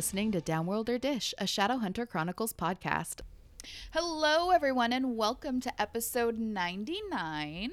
[0.00, 3.20] listening to Downworlder Dish, a Shadowhunter Chronicles podcast.
[3.92, 7.72] Hello, everyone, and welcome to episode 99,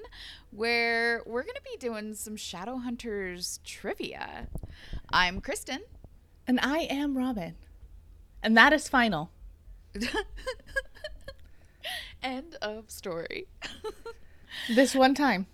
[0.51, 4.47] where we're going to be doing some Shadowhunters trivia.
[5.09, 5.83] I'm Kristen.
[6.45, 7.55] And I am Robin.
[8.43, 9.31] And that is final.
[12.21, 13.47] End of story.
[14.75, 15.47] This one time.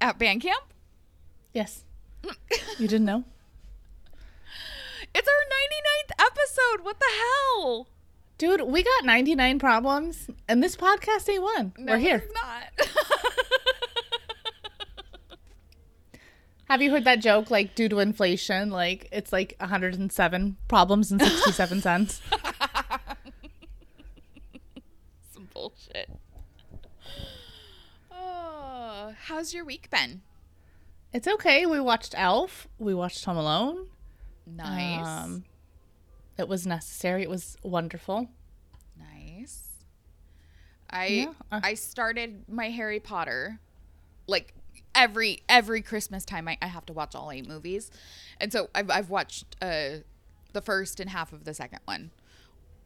[0.00, 0.62] At band camp?
[1.52, 1.82] Yes.
[2.78, 3.24] You didn't know?
[5.14, 5.44] It's our
[6.24, 6.84] 99th episode.
[6.84, 7.88] What the hell?
[8.36, 11.72] Dude, we got 99 problems, and this podcast ain't one.
[11.76, 12.24] No, We're here.
[12.24, 12.88] it's not.
[16.68, 17.50] Have you heard that joke?
[17.50, 22.20] Like, due to inflation, like, it's like 107 problems and 67 cents.
[25.32, 26.10] Some bullshit.
[28.12, 30.20] Oh, how's your week been?
[31.12, 31.64] It's okay.
[31.64, 32.68] We watched Elf.
[32.78, 33.86] We watched Home Alone.
[34.56, 35.06] Nice.
[35.06, 35.44] Um,
[36.36, 37.22] it was necessary.
[37.22, 38.28] It was wonderful.
[38.98, 39.64] nice.
[40.90, 43.60] I Yeah, uh- I started my Harry Potter
[44.26, 44.54] like
[44.94, 47.90] every every Christmas time I, I have to watch all eight movies.
[48.40, 49.98] And so I've I've watched uh
[50.54, 52.10] the first and half of the second one.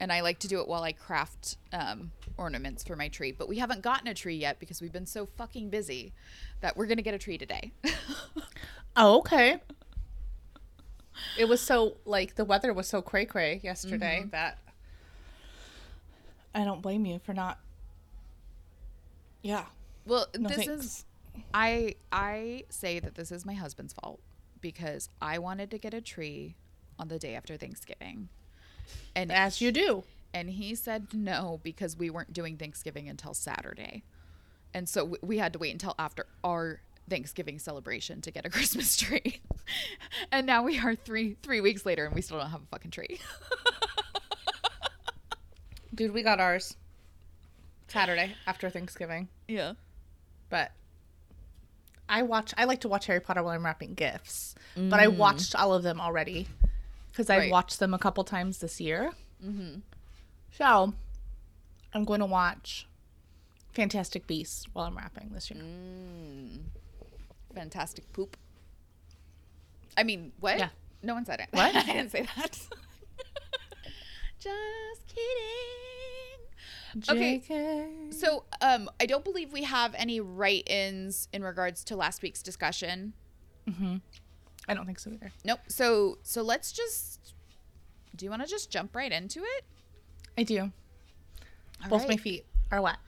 [0.00, 3.30] And I like to do it while I craft um, ornaments for my tree.
[3.30, 6.12] But we haven't gotten a tree yet because we've been so fucking busy
[6.60, 7.72] that we're gonna get a tree today.
[8.94, 9.58] Oh, okay.
[11.38, 14.30] It was so like the weather was so cray cray yesterday Mm-hmm.
[14.30, 14.58] that
[16.54, 17.58] I don't blame you for not.
[19.42, 19.64] Yeah.
[20.06, 20.84] Well, No this thanks.
[20.84, 21.04] is
[21.54, 24.20] I I say that this is my husband's fault
[24.60, 26.56] because I wanted to get a tree
[26.98, 28.28] on the day after Thanksgiving.
[29.16, 30.04] And As you do.
[30.34, 34.02] and he said no because we weren't doing Thanksgiving until Saturday.
[34.74, 38.50] And so we- we had to wait until after our Thanksgiving celebration to get a
[38.56, 39.40] Christmas tree.
[40.32, 42.90] and now we are 3 3 weeks later and we still don't have a fucking
[42.90, 43.18] tree.
[45.94, 46.76] Dude, we got ours
[47.88, 49.28] Saturday after Thanksgiving.
[49.46, 49.74] yeah.
[50.48, 50.72] But
[52.08, 54.54] I watch I like to watch Harry Potter while I'm wrapping gifts.
[54.76, 56.46] But I watched all of them already.
[57.10, 57.50] Because I've Right.
[57.50, 59.12] watched them a couple times this year.
[59.44, 59.80] Mm-hmm.
[60.52, 60.94] So
[61.92, 62.86] I'm going to watch
[63.74, 65.62] Fantastic Beasts while I'm wrapping this year.
[67.54, 68.36] Fantastic poop.
[69.96, 70.58] I mean, what?
[70.58, 70.68] Yeah.
[71.02, 71.48] No one said it.
[71.50, 71.74] What?
[71.76, 72.52] I didn't say that.
[74.38, 76.42] Just kidding.
[77.08, 77.42] Okay.
[77.48, 78.14] JK.
[78.14, 83.14] So, um, I don't believe we have any write-ins in regards to last week's discussion.
[84.68, 85.32] I don't think so either.
[85.44, 85.60] Nope.
[85.68, 87.34] So, so let's just.
[88.14, 89.64] Do you want to just jump right into it?
[90.36, 90.72] I do.
[91.82, 92.98] All Both my feet are wet.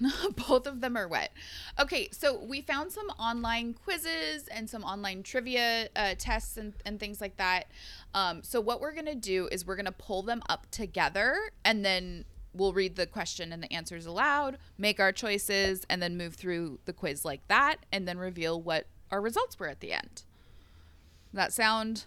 [0.48, 1.32] Both of them are wet.
[1.78, 6.98] Okay, so we found some online quizzes and some online trivia uh, tests and, and
[6.98, 7.66] things like that.
[8.14, 11.38] Um, so, what we're going to do is we're going to pull them up together
[11.64, 16.16] and then we'll read the question and the answers aloud, make our choices, and then
[16.16, 19.92] move through the quiz like that and then reveal what our results were at the
[19.92, 20.22] end.
[21.32, 22.04] That sound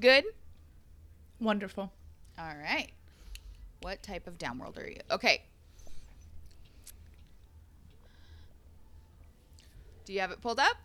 [0.00, 0.24] good?
[1.40, 1.92] Wonderful.
[2.38, 2.90] All right.
[3.82, 5.00] What type of downworld are you?
[5.10, 5.42] Okay.
[10.06, 10.76] Do you have it pulled up?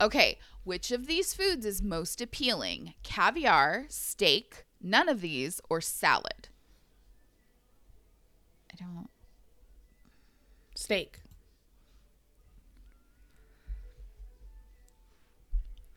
[0.00, 0.38] Okay.
[0.62, 2.94] Which of these foods is most appealing?
[3.02, 6.48] Caviar, steak, none of these, or salad?
[8.72, 9.08] I don't.
[10.74, 11.20] Steak.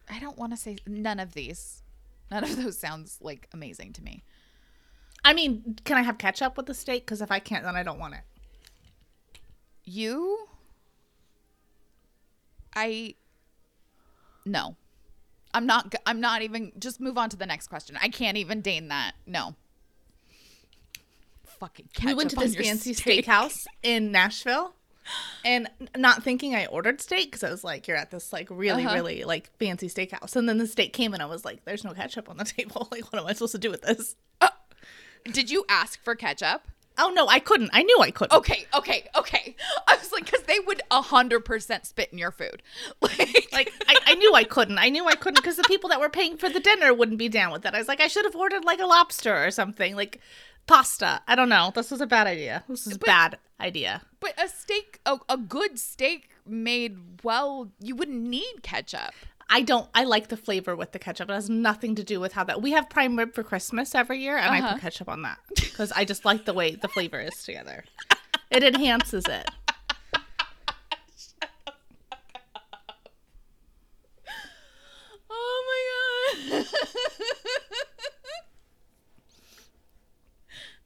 [0.10, 1.84] I don't want to say none of these.
[2.32, 4.24] None of those sounds like amazing to me.
[5.26, 7.06] I mean, can I have ketchup with the steak?
[7.06, 8.22] Because if I can't, then I don't want it.
[9.84, 10.48] You
[12.76, 13.16] I
[14.46, 14.76] no.
[15.54, 17.98] I'm not I'm not even just move on to the next question.
[18.02, 19.14] I can't even deign that.
[19.26, 19.56] No.
[21.60, 23.26] Fucking we went to this fancy steak.
[23.26, 24.74] steakhouse in Nashville,
[25.44, 25.68] and
[25.98, 28.96] not thinking I ordered steak because I was like, "You're at this like really, Uh-huh.
[28.96, 31.92] really like fancy steakhouse." And then the steak came, and I was like, "There's no
[31.94, 32.88] ketchup on the table.
[32.92, 34.16] Like, what am I supposed to do with this?"
[35.26, 36.62] Did you ask for ketchup?
[37.00, 37.70] Oh no, I couldn't.
[37.74, 38.38] I knew I couldn't.
[38.38, 39.56] Okay, okay, okay.
[39.88, 42.62] I was like, because they would hundred percent spit in your food.
[43.02, 44.78] Like, Like I, I knew I couldn't.
[44.78, 47.30] I knew I couldn't because the people that were paying for the dinner wouldn't be
[47.30, 47.74] down with it.
[47.74, 50.20] I was like, I should have ordered like a lobster or something, like
[50.68, 51.22] pasta.
[51.28, 51.72] I don't know.
[51.74, 52.64] This was a bad idea.
[52.68, 54.02] This is a bad idea.
[54.20, 59.14] but a steak, a, a good steak made well, you wouldn't need ketchup.
[59.50, 59.90] I don't.
[59.96, 61.30] I like the flavor with the ketchup.
[61.30, 62.62] It has nothing to do with how that.
[62.62, 64.56] We have prime rib for Christmas every year, and uh-huh.
[64.56, 64.80] I put uh-huh.
[64.80, 67.84] ketchup on that because I just like the way the flavor is together.
[68.52, 69.50] It enhances it.
[75.32, 75.64] Oh
[76.50, 76.66] my god.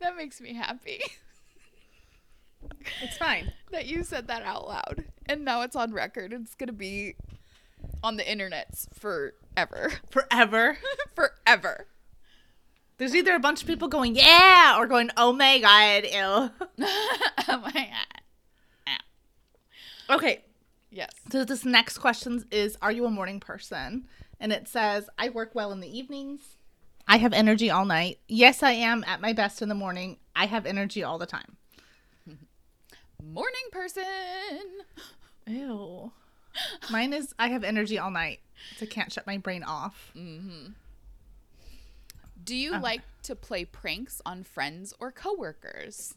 [0.01, 1.01] that makes me happy.
[3.01, 3.51] It's fine.
[3.71, 5.05] That you said that out loud.
[5.25, 6.31] And now it's on record.
[6.31, 7.15] It's going to be
[8.03, 9.93] on the internets forever.
[10.09, 10.77] Forever.
[11.15, 11.87] forever.
[12.97, 16.67] There's either a bunch of people going, yeah, or going, oh my God, ew.
[16.87, 18.13] oh my god.
[20.09, 20.43] Okay.
[20.91, 21.11] Yes.
[21.31, 24.07] So this next question is Are you a morning person?
[24.39, 26.57] And it says, I work well in the evenings.
[27.07, 28.19] I have energy all night.
[28.27, 30.17] Yes, I am at my best in the morning.
[30.35, 31.57] I have energy all the time.
[33.23, 34.03] Morning person.
[35.47, 36.11] Ew.
[36.91, 38.39] Mine is I have energy all night.
[38.77, 40.11] So I can't shut my brain off.
[40.15, 40.71] Mm-hmm.
[42.43, 42.81] Do you Okay.
[42.81, 46.15] like to play pranks on friends or coworkers?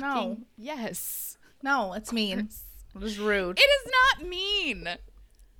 [0.00, 0.14] No.
[0.14, 1.38] Fucking Yes.
[1.62, 2.48] No, it's mean.
[2.94, 3.58] It is rude.
[3.58, 4.86] It is not mean.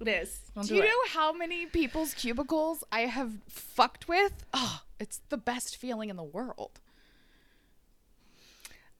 [0.01, 0.41] It is.
[0.55, 0.87] Don't Do do, you it.
[0.87, 4.45] know how many people's cubicles I have fucked with?
[4.53, 6.81] Oh, it's the best feeling in the world.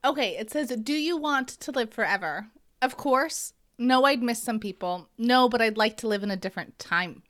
[0.05, 2.47] Okay, it says, Do you want to live forever?
[2.81, 3.53] Of course.
[3.77, 5.09] No, I'd miss some people.
[5.17, 7.23] No, but I'd like to live in a different time.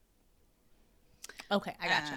[1.52, 2.14] Okay, I gotcha.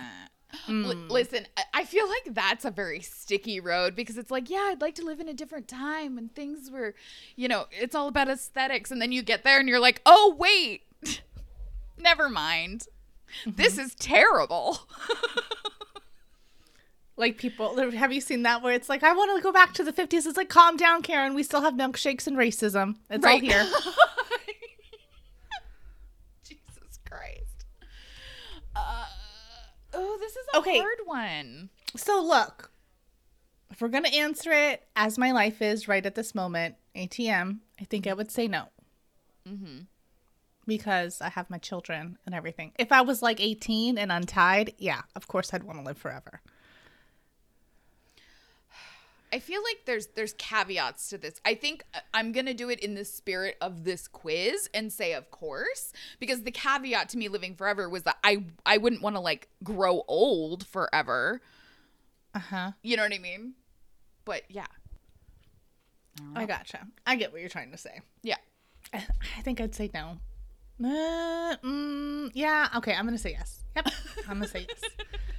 [0.69, 4.51] Uh, li- listen, I- I feel like that's a very sticky road because it's like,
[4.51, 6.95] yeah, I'd like to live in a different time when things were,
[7.37, 8.91] you know, it's all about aesthetics.
[8.91, 10.83] And then you get there and you're like, oh, wait,
[11.99, 12.87] never mind.
[13.47, 14.81] This is terrible.
[17.17, 19.85] like people, have you seen that where it's like, I want to go back to
[19.85, 20.27] the 50s?
[20.27, 21.35] It's like, calm down, Karen.
[21.35, 22.97] We still have milkshakes and racism.
[23.09, 23.65] It's all here.
[26.43, 27.67] Jesus Christ.
[28.81, 29.05] Uh,
[29.95, 30.79] oh, this is a Okay.
[30.79, 31.71] hard one.
[31.97, 32.71] So, look,
[33.71, 37.59] if we're going to answer it as my life is right at this moment, ATM,
[37.81, 38.69] I think I would say no.
[39.49, 39.81] Mm-hmm.
[40.67, 42.73] Because I have my children and everything.
[42.79, 46.41] If I was like 18 and untied, yeah, of course I'd want to live forever.
[49.33, 51.41] I feel like there's there's caveats to this.
[51.45, 55.13] I think uh, I'm gonna do it in the spirit of this quiz and say
[55.13, 59.17] of course because the caveat to me living forever was that I I wouldn't want
[59.17, 61.41] to like grow old forever.
[62.35, 62.71] Uh huh.
[62.83, 63.55] You know what I mean?
[64.25, 64.67] But yeah,
[66.35, 66.87] I gotcha.
[67.07, 68.01] I get what you're trying to say.
[68.23, 68.37] yeah.
[68.93, 69.07] I
[69.39, 70.19] I think I'd say no.
[70.83, 72.69] Uh, mm, yeah.
[72.77, 72.95] Okay.
[72.95, 73.65] I'm gonna say yes.
[73.77, 73.89] Yep.
[74.29, 74.81] I'm gonna say yes.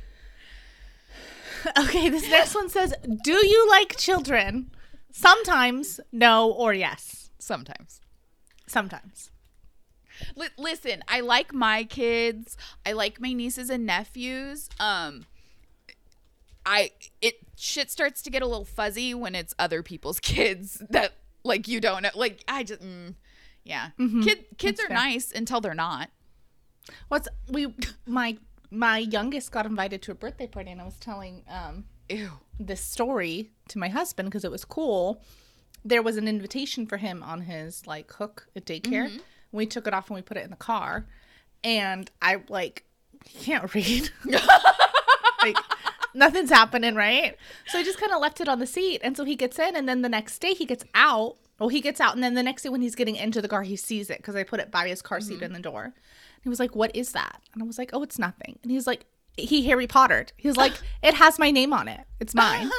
[1.79, 2.09] okay.
[2.09, 2.93] This next one says,
[3.23, 4.71] "Do you like children?"
[5.11, 7.31] Sometimes, no, or yes.
[7.39, 7.99] Sometimes.
[8.67, 9.31] Sometimes.
[10.35, 12.55] Li- listen, I like my kids.
[12.85, 14.69] I like my nieces and nephews.
[14.79, 15.25] Um
[16.65, 16.91] I
[17.21, 21.67] it shit starts to get a little fuzzy when it's other people's kids that like
[21.67, 22.09] you don't know.
[22.15, 23.15] Like I just mm,
[23.63, 23.89] yeah.
[23.97, 24.97] Kid kids That's are fair.
[24.97, 26.09] nice until they're not.
[27.09, 27.73] What's we?
[28.05, 28.37] My
[28.71, 32.29] my youngest got invited to a birthday party, and I was telling um Ew.
[32.59, 35.21] this story to my husband because it was cool.
[35.83, 39.19] There was an invitation for him on his like hook at daycare.
[39.51, 41.05] We took it off and we put it in the car,
[41.63, 42.85] and I like
[43.41, 44.09] can't read.
[45.41, 45.57] like
[46.13, 47.35] nothing's happening, right?
[47.67, 49.75] So I just kind of left it on the seat, and so he gets in,
[49.75, 51.35] and then the next day he gets out.
[51.59, 53.61] Well, he gets out, and then the next day when he's getting into the car,
[53.61, 55.93] he sees it because I put it by his car seat in the door.
[56.41, 58.87] He was like, "What is that?" And I was like, "Oh, it's nothing." And he's
[58.87, 59.05] like,
[59.37, 62.01] "He Harry Pottered." He was like, "It has my name on it.
[62.19, 62.69] It's mine."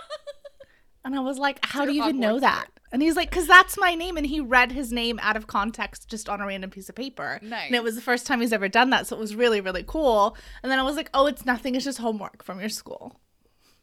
[1.04, 3.76] and I was like, "How do you even know that?" And he's like, "Cause that's
[3.78, 6.88] my name." And he read his name out of context just on a random piece
[6.88, 7.40] of paper.
[7.42, 7.66] Nice.
[7.66, 9.84] And it was the first time he's ever done that, so it was really, really
[9.84, 10.36] cool.
[10.62, 11.74] And then I was like, "Oh, it's nothing.
[11.74, 13.20] It's just homework from your school."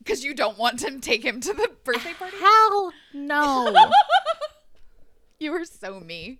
[0.05, 2.35] Cuz you don't want to take him to the birthday party?
[2.37, 3.91] Hell no.
[5.39, 6.39] You were so me.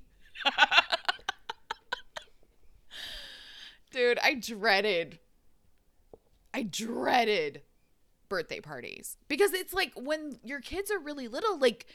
[3.93, 5.19] Dude, I dreaded
[6.53, 7.61] I dreaded
[8.27, 11.85] birthday parties because it's like when your kids are really little like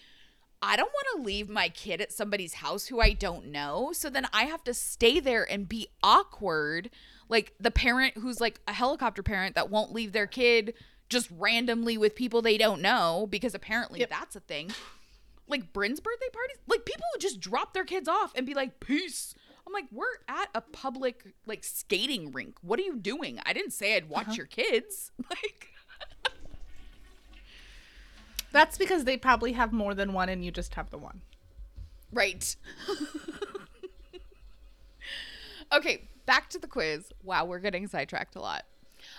[0.62, 3.90] I don't want to leave my kid at somebody's house who I don't know.
[3.92, 6.90] So then I have to stay there and be awkward.
[7.28, 10.74] Like the parent who's like a helicopter parent that won't leave their kid
[11.08, 14.10] just randomly with people they don't know because apparently Yep.
[14.10, 14.70] that's a thing
[15.48, 18.80] like Bryn's birthday parties, like people would just drop their kids off and be like,
[18.80, 19.34] "Peace."
[19.68, 22.56] I'm like, "We're at a public like skating rink.
[22.62, 25.12] What are you doing?" I didn't say I'd watch your kids.
[25.30, 25.66] Like,
[28.50, 31.20] That's because they probably have more than one and you just have the one.
[32.10, 32.56] right.
[35.72, 37.12] okay, back to the quiz.
[37.22, 38.64] Wow, we're getting sidetracked a lot.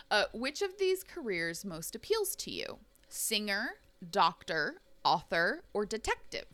[0.09, 2.79] Uh, which of these careers most appeals to you?
[3.07, 3.75] Singer,
[4.09, 6.45] doctor, author, or detective?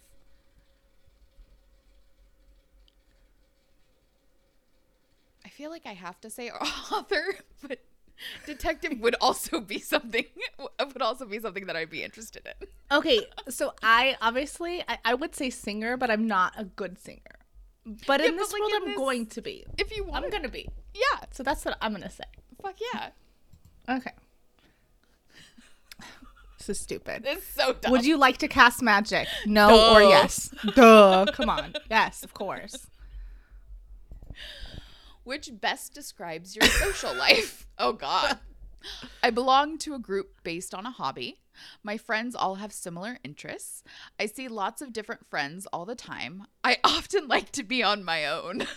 [5.58, 6.50] Feel like I have to say
[6.92, 7.36] author,
[7.68, 7.80] but
[8.46, 10.26] Detective would also be something
[10.80, 12.68] would also be something that I'd be interested in.
[12.92, 17.22] Okay, so I obviously I, I would say singer, but I'm not a good singer.
[18.08, 19.66] But Yeah, in but, this like, world, in I'm this- going to be.
[19.78, 20.68] If you want, I'm gonna be.
[20.94, 22.24] yeah, So that's what I'm gonna say.
[22.62, 23.10] fuck yeah,
[23.98, 24.12] Okay.
[26.58, 27.24] This is stupid.
[27.24, 27.92] This is so dumb.
[27.92, 29.28] Would you like to cast magic?
[29.46, 30.50] No or yes?
[30.74, 31.26] Duh.
[31.32, 31.74] Come on.
[31.92, 32.88] Yes, of course.
[35.25, 37.67] Which best describes your social life?
[37.77, 38.39] Oh God.
[39.24, 41.41] I belong to a group based on a hobby.
[41.84, 43.84] My friends all have similar interests.
[44.20, 46.46] I see lots of different friends all the time.
[46.63, 48.62] I often like to be on my own.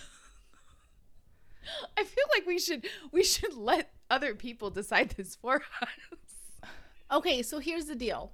[1.95, 6.69] I feel like we should we should let other people decide this for us.
[7.11, 8.31] Okay, so here's the deal.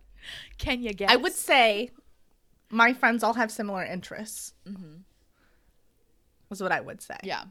[0.57, 1.12] Can you guess?
[1.12, 1.89] I would say
[2.69, 4.53] my friends all have similar interests.
[4.65, 5.01] Mm-hmm.
[6.50, 7.17] Was what I would say.
[7.24, 7.43] Yeah.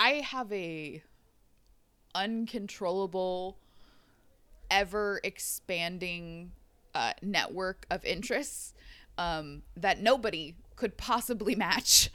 [0.00, 1.02] I have a
[2.14, 3.58] uncontrollable,
[4.70, 6.52] ever expanding
[6.94, 8.74] uh, network of interests
[9.18, 12.10] um, that nobody could possibly match.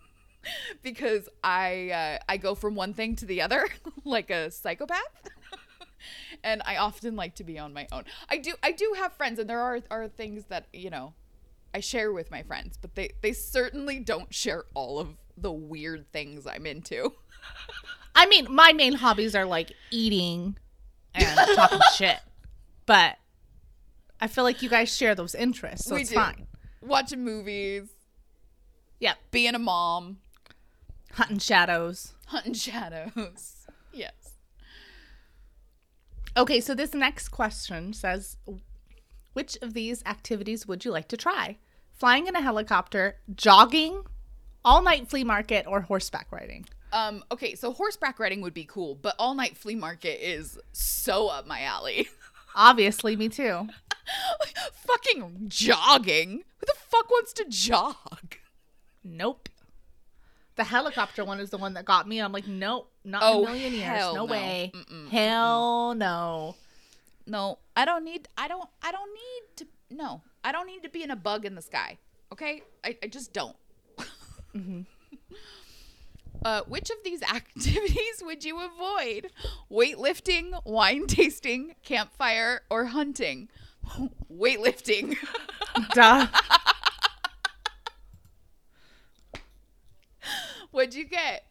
[0.82, 3.68] because I uh, I go from one thing to the other
[4.06, 5.28] like a psychopath.
[6.42, 8.04] and I often like to be on my own.
[8.30, 11.12] I do I do have friends and there are are things that, you know,
[11.74, 16.10] I share with my friends, but they they certainly don't share all of the weird
[16.12, 17.12] things I'm into.
[18.14, 20.56] I mean, my main hobbies are like eating
[21.14, 22.18] and talking shit.
[22.86, 23.16] But
[24.20, 26.16] I feel like you guys share those interests, so We it's do.
[26.16, 26.46] fine.
[26.80, 27.88] Watching movies,
[29.00, 29.16] Yep.
[29.30, 30.18] being a mom,
[31.12, 32.12] Hunting shadows.
[32.26, 33.66] hunting shadows.
[33.92, 34.12] Yes.
[36.36, 38.36] Okay, so this next question says
[39.34, 41.58] Which of these activities would you like to try?
[41.92, 44.02] Flying in a helicopter, jogging,
[44.64, 46.66] all night flea market, or horseback riding?
[46.92, 51.28] Um okay, so horseback riding would be cool, but all night flea market is so
[51.28, 52.08] up my alley.
[52.54, 53.66] Obviously, me too.
[54.72, 56.42] Fucking jogging.
[56.58, 58.36] Who the fuck wants to jog?
[59.02, 59.48] Nope.
[60.56, 62.20] The helicopter one is the one that got me.
[62.20, 63.98] I'm like, nope, not Oh, a million years.
[63.98, 64.24] No, no.
[64.26, 64.70] way.
[64.72, 66.54] Mm-mm, hell no.
[67.26, 70.22] No, I don't need I don't I don't need to no.
[70.44, 71.98] I don't need to be in a bug in the sky.
[72.32, 72.62] Okay?
[72.84, 73.56] I, I just don't.
[76.44, 79.30] Uh, which of these activities would you avoid?
[79.70, 83.48] Weightlifting, wine tasting, campfire, or hunting?
[84.30, 85.16] Weightlifting.
[85.94, 86.26] Duh.
[90.70, 91.46] What'd you get?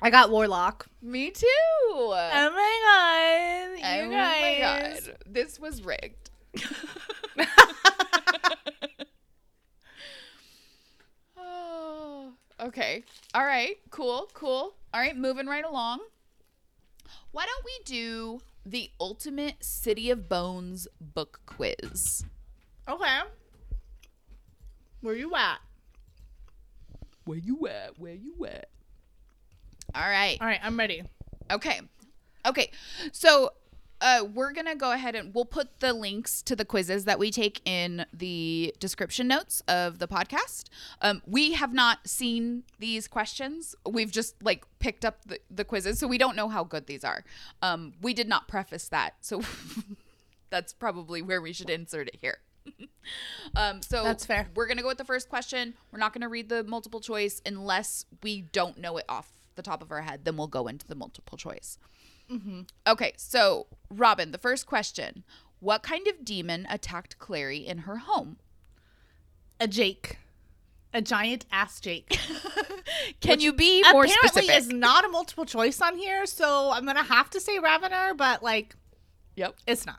[0.00, 0.86] I got Warlock.
[1.02, 1.46] Me too.
[1.90, 2.10] Oh
[2.54, 4.00] my god.
[4.00, 4.42] You oh guys.
[4.42, 5.16] my god.
[5.26, 6.30] This was rigged.
[11.88, 13.04] Oh, okay.
[13.34, 13.76] All right.
[13.90, 14.28] Cool.
[14.34, 14.74] Cool.
[14.92, 15.16] All right.
[15.16, 16.00] Moving right along.
[17.32, 22.24] Why don't we do the ultimate City of Bones book quiz?
[22.88, 23.18] Okay.
[25.00, 25.58] Where you at?
[27.24, 27.98] Where you at?
[27.98, 28.68] Where you at?
[29.94, 30.38] All right.
[30.40, 31.02] All right, I'm ready.
[31.50, 31.80] Okay.
[32.46, 32.70] Okay.
[33.12, 33.52] So
[34.00, 37.18] uh, we're going to go ahead and we'll put the links to the quizzes that
[37.18, 40.64] we take in the description notes of the podcast.
[41.02, 43.74] Um, we have not seen these questions.
[43.88, 45.98] We've just like picked up the, the quizzes.
[45.98, 47.24] So we don't know how good these are.
[47.62, 49.14] Um, we did not preface that.
[49.20, 49.42] So
[50.50, 52.38] that's probably where we should insert it here.
[53.56, 54.48] um, so That's fair.
[54.54, 55.74] We're going to go with the first question.
[55.90, 59.62] We're not going to read the multiple choice unless we don't know it off the
[59.62, 60.24] top of our head.
[60.24, 61.78] Then we'll go into the multiple choice.
[62.30, 62.62] Mm-hmm.
[62.86, 65.24] Okay, so Robin, the first question.
[65.60, 68.36] What kind of demon attacked Clary in her home?
[69.58, 70.18] A Jake.
[70.94, 72.18] A giant ass Jake.
[73.20, 74.56] Can you be more Apparently specific?
[74.56, 78.42] is not a multiple choice on here, so I'm gonna have to say Ravener, but
[78.42, 78.74] like
[79.36, 79.56] yep.
[79.66, 79.98] it's not.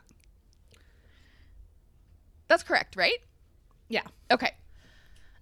[2.48, 3.18] That's correct, right?
[3.88, 4.02] Yeah.
[4.30, 4.52] Okay.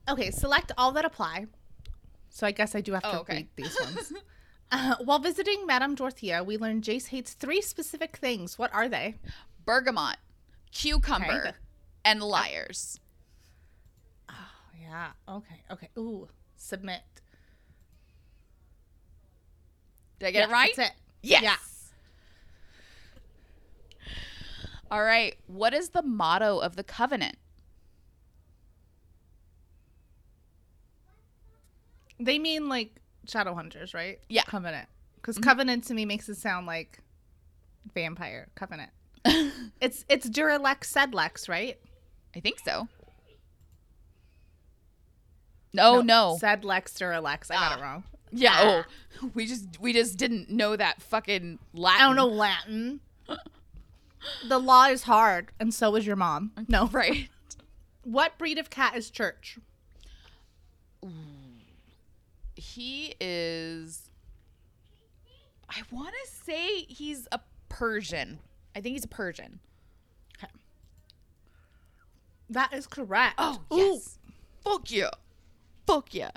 [0.09, 1.47] Okay, select all that apply.
[2.29, 3.35] So I guess I do have oh, to Oh, okay.
[3.37, 4.13] read these ones.
[4.71, 8.59] Uh, while visiting Madame Dorothea, we learned Jace hates three specific things.
[8.59, 9.17] What are they?
[9.65, 10.17] Bergamot,
[10.73, 11.57] cucumber, Okay.
[12.05, 13.01] and liars.
[14.31, 14.35] Oh,
[14.81, 15.09] yeah.
[15.29, 15.63] Okay.
[15.71, 15.89] Okay.
[15.99, 16.29] Ooh.
[16.57, 17.03] Submit.
[20.19, 20.73] Did I get it right?
[20.77, 20.97] That's it.
[21.23, 21.43] Yes.
[21.43, 21.57] Yeah.
[24.91, 25.37] All right.
[25.47, 27.37] What is the motto of the covenant?
[32.19, 32.98] They mean like
[33.29, 34.19] shadow hunters, right?
[34.29, 34.43] Yeah.
[34.43, 34.51] Mm-hmm.
[34.51, 34.89] Covenant.
[35.17, 37.01] Because covenant to me makes it sound like
[37.95, 38.91] vampire covenant.
[39.81, 41.79] it's it's Duralex Sedlex, right?
[42.37, 42.89] I think so.
[45.73, 46.39] No, no.
[46.41, 47.51] Sedlex Duralex.
[47.51, 47.79] I got Ah.
[47.79, 48.05] it wrong.
[48.31, 48.83] Yeah.
[49.23, 52.01] Oh, we just we just didn't know that fucking Latin.
[52.03, 53.01] I don't know Latin.
[54.47, 56.53] the law is hard, and so is your mom.
[56.69, 56.87] No.
[56.87, 57.29] Right.
[58.05, 59.59] What breed of cat is Church?
[62.59, 64.11] He is.
[65.71, 68.41] I want to say he's a Persian.
[68.75, 69.61] I think he's a Persian.
[72.51, 73.35] That is correct.
[73.39, 73.77] Oh Ooh.
[73.77, 74.19] yes.
[74.65, 75.11] Fuck yeah.
[75.87, 76.31] Fuck yeah.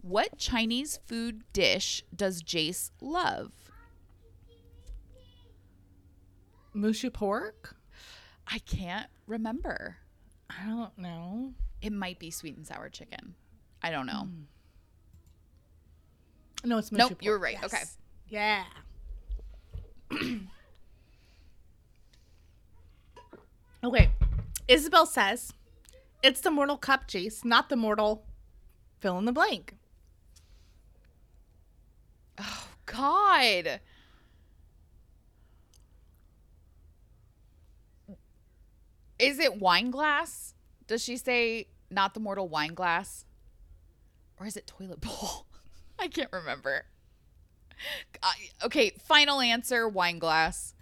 [0.00, 3.52] What Chinese food dish does Jace love?
[6.74, 7.76] Mushu pork?
[8.46, 9.98] I can't remember.
[10.48, 11.52] I don't know.
[11.80, 13.34] It might be sweet and sour chicken.
[13.82, 14.22] I don't know.
[14.22, 14.42] Hmm.
[16.64, 17.58] No, it's mushu Nope, you were right.
[17.60, 17.64] Yes.
[17.64, 17.82] Okay.
[18.28, 18.64] Yeah.
[23.84, 24.10] okay.
[24.68, 25.52] Isabelle says
[26.22, 28.24] it's the Mortal Cup, Jace, not the Mortal
[29.00, 29.74] fill in the blank.
[32.38, 33.80] Oh, God.
[39.18, 40.54] Is it wine glass?
[40.86, 43.24] Does she say not the mortal wine glass?
[44.38, 45.46] Or is it toilet bowl?
[46.02, 46.84] I can't remember.
[48.22, 50.74] I- okay, final answer wine glass.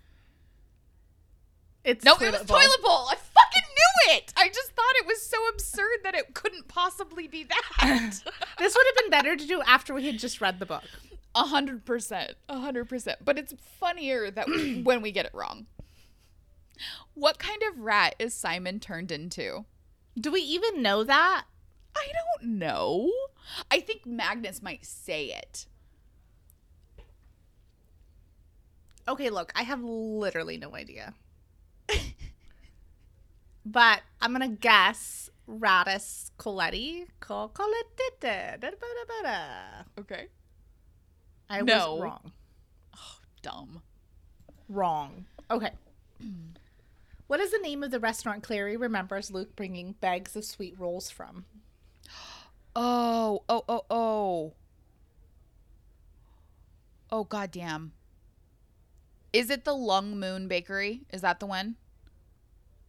[1.84, 2.58] It's No, toilet it was bowl.
[2.58, 3.06] toilet bowl.
[3.10, 4.32] I fucking knew it.
[4.36, 8.22] I just thought it was so absurd that it couldn't possibly be that.
[8.58, 10.82] This would have been better to do after we had just read the book.
[11.34, 12.34] A hundred percent.
[12.48, 13.20] A hundred percent.
[13.24, 14.46] But it's funnier that
[14.84, 15.66] when we get it wrong.
[17.14, 19.64] What kind of rat is Simon turned into?
[20.18, 21.44] Do we even know that?
[21.96, 22.06] I
[22.40, 23.10] don't know.
[23.70, 25.66] I think Magnus might say it.
[29.08, 31.14] Okay, look, I have literally no idea.
[33.66, 37.06] but I'm gonna guess Radis Coletti.
[37.18, 38.60] Col- Coletti.
[39.98, 40.26] Okay.
[41.48, 41.94] I No.
[41.94, 42.32] was wrong.
[42.96, 43.82] Oh, Dumb.
[44.68, 45.24] Wrong.
[45.50, 45.70] Okay.
[47.26, 51.10] What is the name of the restaurant Clary remembers Luke bringing bags of sweet rolls
[51.12, 51.44] from?
[52.76, 54.52] Oh, oh, oh, oh.
[57.12, 57.92] Oh, goddamn.
[59.32, 61.02] Is it the Lung Moon Bakery?
[61.12, 61.76] Is that the one?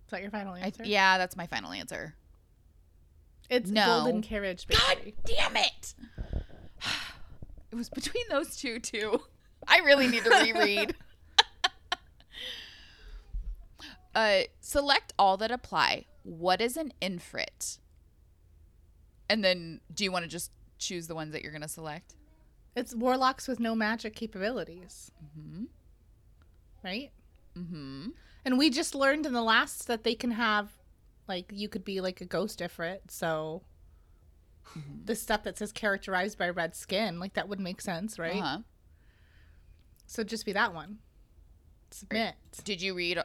[0.06, 0.84] Is that your final I, answer?
[0.86, 2.16] yeah, that's my final answer.
[3.50, 3.86] It's No.
[3.86, 5.14] Golden Carriage Bakery.
[5.16, 5.94] God damn it!
[7.72, 9.22] It was between those two, too.
[9.66, 10.94] I really need to reread.
[14.16, 16.06] uh, select all that apply.
[16.24, 17.78] What is an ifrit?
[19.32, 22.16] And then, do you want to just choose the ones that you're going to select?
[22.76, 25.10] It's warlocks with no magic capabilities.
[25.24, 25.64] Mm-hmm.
[26.84, 27.12] Right?
[27.58, 28.10] Mm-hmm.
[28.44, 30.70] And we just learned in the last that they can have,
[31.30, 33.00] like, you could be like a ghost ifrit.
[33.08, 33.62] So
[35.06, 38.42] the stuff that says characterized by red skin, like, that would make sense, right?
[38.42, 38.58] Uh-huh.
[40.08, 40.98] So just be that one.
[41.92, 42.36] Submit.
[42.66, 43.22] Did you read?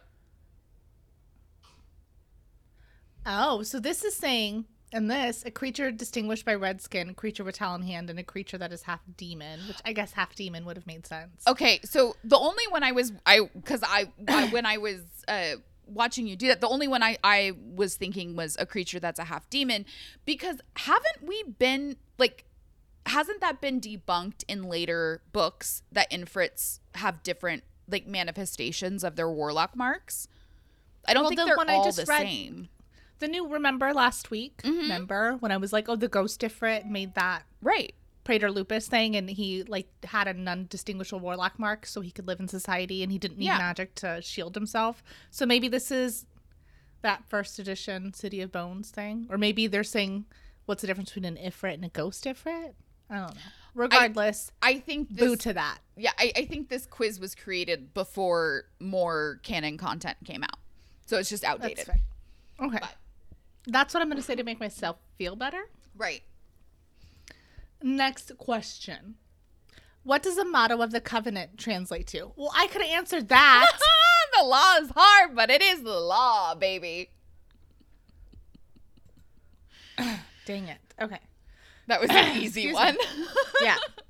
[3.26, 7.44] Oh, so this is saying, in this, a creature distinguished by red skin, a creature
[7.44, 10.64] with talon hand, and a creature that is half demon, which I guess half demon
[10.64, 11.42] would have made sense.
[11.46, 15.56] Okay, so the only one I was I because I, I when I was uh
[15.86, 19.18] watching you do that, the only one I I was thinking was a creature that's
[19.18, 19.84] a half demon
[20.24, 22.44] because haven't we been like
[23.06, 29.30] hasn't that been debunked in later books that ifrits have different like manifestations of their
[29.30, 30.28] warlock marks?
[31.08, 32.68] I don't Well, think the they're one I all the read- same.
[33.18, 34.58] The new, remember last week?
[34.62, 34.78] Mhm.
[34.82, 37.94] Remember when I was like, oh, the ghost ifrit made that Right.
[38.24, 42.40] Praetor Lupus thing, and he like had a non-distinguishable warlock mark, so he could live
[42.40, 43.58] in society, and he didn't need Yeah.
[43.58, 45.02] magic to shield himself.
[45.30, 46.26] So maybe this is
[47.02, 50.26] that first edition City of Bones thing, or maybe they're saying
[50.64, 52.74] what's the difference between an ifrit and a ghost ifrit?
[53.08, 53.40] I don't know.
[53.74, 55.78] Regardless, I think this, boo to that.
[55.96, 60.58] yeah, I, I think this quiz was created before more canon content came out.
[61.06, 61.88] So it's just outdated.
[62.58, 62.96] Okay, But-
[63.66, 65.68] that's what I'm going to say to make myself feel better.
[65.96, 66.22] Right.
[67.82, 69.16] Next question.
[70.02, 72.32] What does the motto of the covenant translate to?
[72.36, 73.78] Well, I could have answered that.
[74.38, 77.10] the law is hard, but it is the law, baby.
[80.46, 80.78] Dang it.
[81.00, 81.18] Okay.
[81.88, 82.96] That was an easy Excuse one.
[83.60, 83.76] Yeah.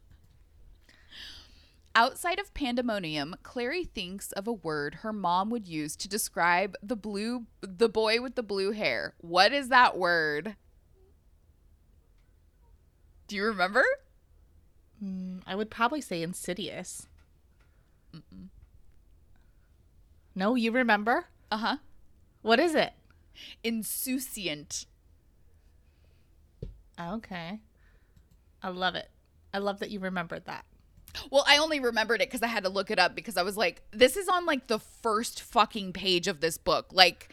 [1.99, 6.95] Outside of pandemonium, Clary thinks of a word her mom would use to describe the
[6.95, 9.15] blue the boy with the blue hair.
[9.17, 10.57] What is that word?
[13.27, 13.83] Do you remember?
[15.03, 17.09] Mm, I would probably say insidious.
[20.35, 21.29] No, you remember?
[21.51, 21.79] Uh-huh.
[22.43, 22.93] What is it?
[23.65, 24.85] Insouciant.
[27.01, 27.61] Okay.
[28.63, 29.09] I love it.
[29.55, 30.67] I love that you remembered that.
[31.31, 33.57] Well, I only remembered it because I had to look it up because I was
[33.57, 36.87] like, this is on like the first fucking page of this book.
[36.92, 37.33] Like,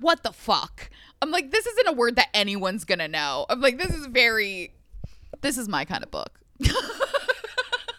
[0.00, 0.90] what the fuck?
[1.20, 3.46] I'm like, this isn't a word that anyone's gonna know.
[3.48, 4.72] I'm like, this is very,
[5.40, 6.40] this is my kind of book.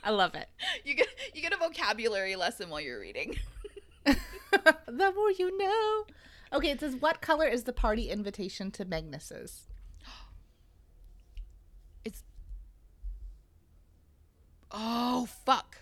[0.04, 0.48] I love it.
[0.84, 3.38] you get you get a vocabulary lesson while you're reading.
[4.06, 6.06] the more you know.
[6.52, 9.69] Okay, it says, What color is the party invitation to Magnus's?
[14.72, 15.78] Oh fuck.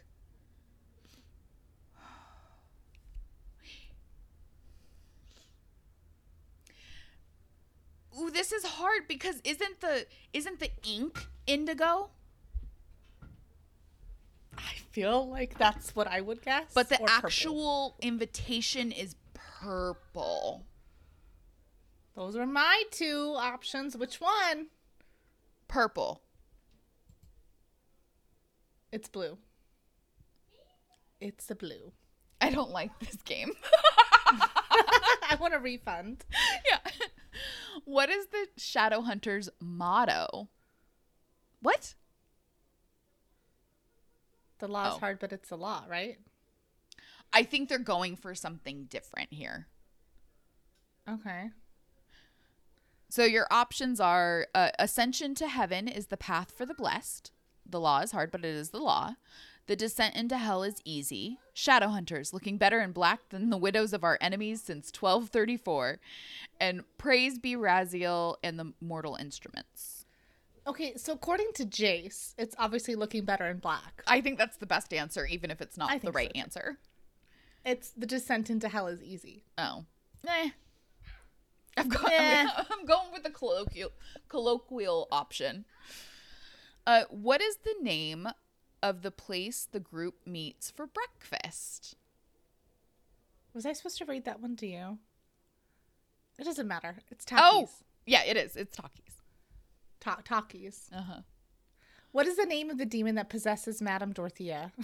[8.19, 12.09] Ooh, this is hard because isn't the isn't the ink indigo?
[14.57, 16.73] I feel like that's what I would guess.
[16.73, 17.27] But the or purple.
[17.27, 20.65] actual invitation is purple.
[22.15, 23.95] Those are my two options.
[23.95, 24.67] Which one?
[25.67, 26.23] Purple.
[28.97, 29.37] It's blue.
[31.21, 31.91] It's the blue.
[32.41, 33.51] I don't like this game.
[34.25, 36.25] I want a refund.
[36.67, 36.79] yeah.
[37.85, 40.49] What is the Shadowhunters motto?
[41.61, 41.93] What?
[44.57, 44.97] The law Oh.
[44.99, 46.17] hard, but it's the law, right?
[47.31, 49.67] I think they're going for something different here.
[51.07, 51.51] Okay.
[53.09, 57.31] So your options are uh, ascension to heaven is the path for the blessed.
[57.69, 59.15] The law is hard, but it is the law.
[59.67, 61.39] The descent into hell is easy.
[61.53, 65.99] Shadow hunters looking better in black than the widows of our enemies since 1234.
[66.59, 70.05] And praise be Raziel and the mortal instruments.
[70.65, 74.03] Okay, so according to Jace, it's obviously looking better in black.
[74.07, 76.77] I think that's the best answer, even if it's not the right so, answer.
[77.65, 79.43] It's the descent into hell is easy.
[79.57, 79.85] Oh.
[80.25, 80.49] Eh.
[81.77, 82.47] I'm, go- Eh.
[82.69, 83.91] I'm going with the colloquial
[84.29, 85.65] colloquial option.
[86.87, 88.27] Uh, what is the name
[88.81, 91.95] of the place the group meets for breakfast?
[93.53, 94.97] Was I supposed to read that one to you?
[96.39, 96.95] It doesn't matter.
[97.11, 97.67] It's Oh,
[98.05, 98.55] yeah, it is.
[98.55, 99.21] It's Taki's.
[99.99, 100.89] Ta- Taki's.
[100.95, 101.21] Uh huh.
[102.13, 104.71] What is the name of the demon that possesses Madame Dorothea?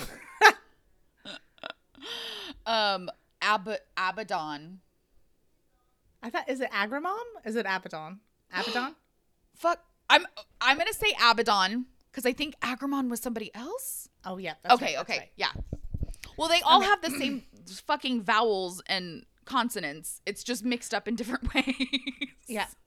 [2.66, 3.10] Um,
[3.42, 4.80] Ab- Abaddon.
[6.22, 7.20] I thought is it Agramon?
[7.46, 8.20] Is it Abaddon?
[8.54, 8.96] Abaddon?
[9.56, 9.80] Fuck.
[10.10, 10.26] I'm
[10.62, 14.10] I'm gonna say Abaddon because I think Agramon was somebody else.
[14.26, 14.54] oh yeah.
[14.62, 15.32] that's okay, right, okay, right.
[15.36, 15.52] yeah.
[16.38, 16.88] Well, they all Okay.
[16.88, 17.44] have the same
[17.88, 20.22] fucking vowels and consonants.
[20.26, 21.76] It's just mixed up in different ways.
[22.48, 22.68] Yeah.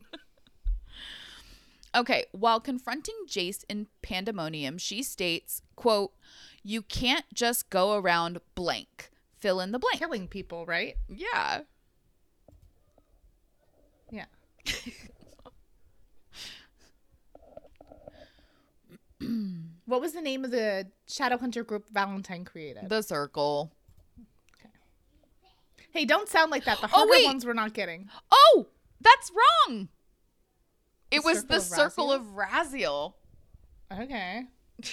[1.94, 6.12] Okay, while confronting Jace in Pandemonium, she states, quote,
[6.62, 9.10] "You can't just go around blank.
[9.38, 10.96] Fill in the blank." Killing people, right?
[11.08, 11.62] Yeah.
[14.10, 14.26] Yeah.
[19.86, 22.88] what was the name of the Shadowhunter group Valentine created?
[22.88, 23.72] The circle.
[24.60, 24.70] Okay.
[25.92, 26.80] Hey, don't sound like that.
[26.80, 27.26] The Oh, harder wait.
[27.26, 28.08] ones we're not getting.
[28.30, 28.66] Oh,
[29.00, 29.88] that's wrong.
[31.10, 33.14] It The was Circle the of circle of Raziel.
[33.92, 34.44] Okay.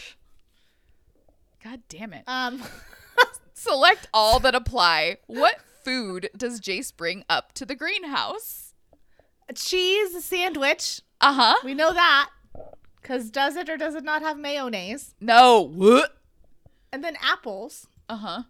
[1.64, 2.24] God damn it.
[2.28, 2.62] Um
[3.54, 5.18] Select all that apply.
[5.28, 8.74] What food does Jace bring up to the greenhouse?
[9.50, 11.02] a cheese sandwich.
[11.20, 11.56] Uh huh.
[11.66, 12.30] We know that.
[13.04, 15.14] Cause does it or does it not have mayonnaise?
[15.20, 15.62] No.
[15.62, 16.18] What?
[16.92, 17.88] And then apples.
[18.08, 18.44] Uh huh.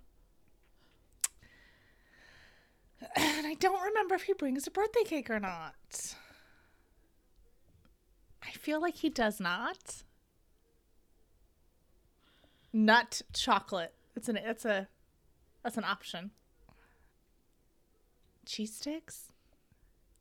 [3.16, 6.16] And I don't remember if he brings a birthday cake or not.
[8.44, 10.04] I feel like he does not.
[12.72, 13.94] Nut chocolate.
[14.16, 14.88] It's an it's a
[15.64, 16.32] that's an option.
[18.46, 19.32] Cheese sticks?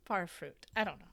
[0.06, 0.66] Bar fruit.
[0.76, 1.11] I don't know.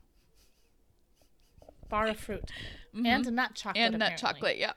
[1.89, 2.49] Bar of fruit.
[2.95, 3.05] Mm-hmm.
[3.05, 3.83] And nut chocolate.
[3.83, 4.19] And nut apparently.
[4.19, 4.57] chocolate.
[4.57, 4.73] Yeah.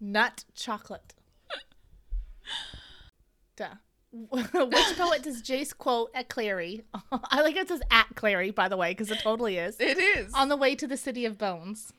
[0.00, 1.14] Nut chocolate.
[3.56, 3.74] Duh.
[4.30, 6.84] Which poet does Jace quote at Clary?
[7.12, 9.76] I like it says at Clary, by the way, because it totally is.
[9.78, 10.32] It is.
[10.32, 11.92] On the way to the city of bones.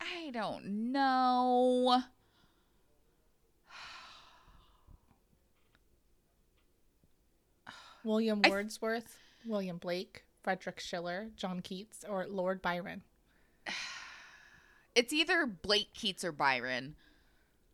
[0.00, 2.02] I don't know.
[8.04, 13.02] William Wordsworth, William Blake, Frederick Schiller, John Keats, or Lord Byron.
[14.94, 16.96] It's either Blake Keats or Byron.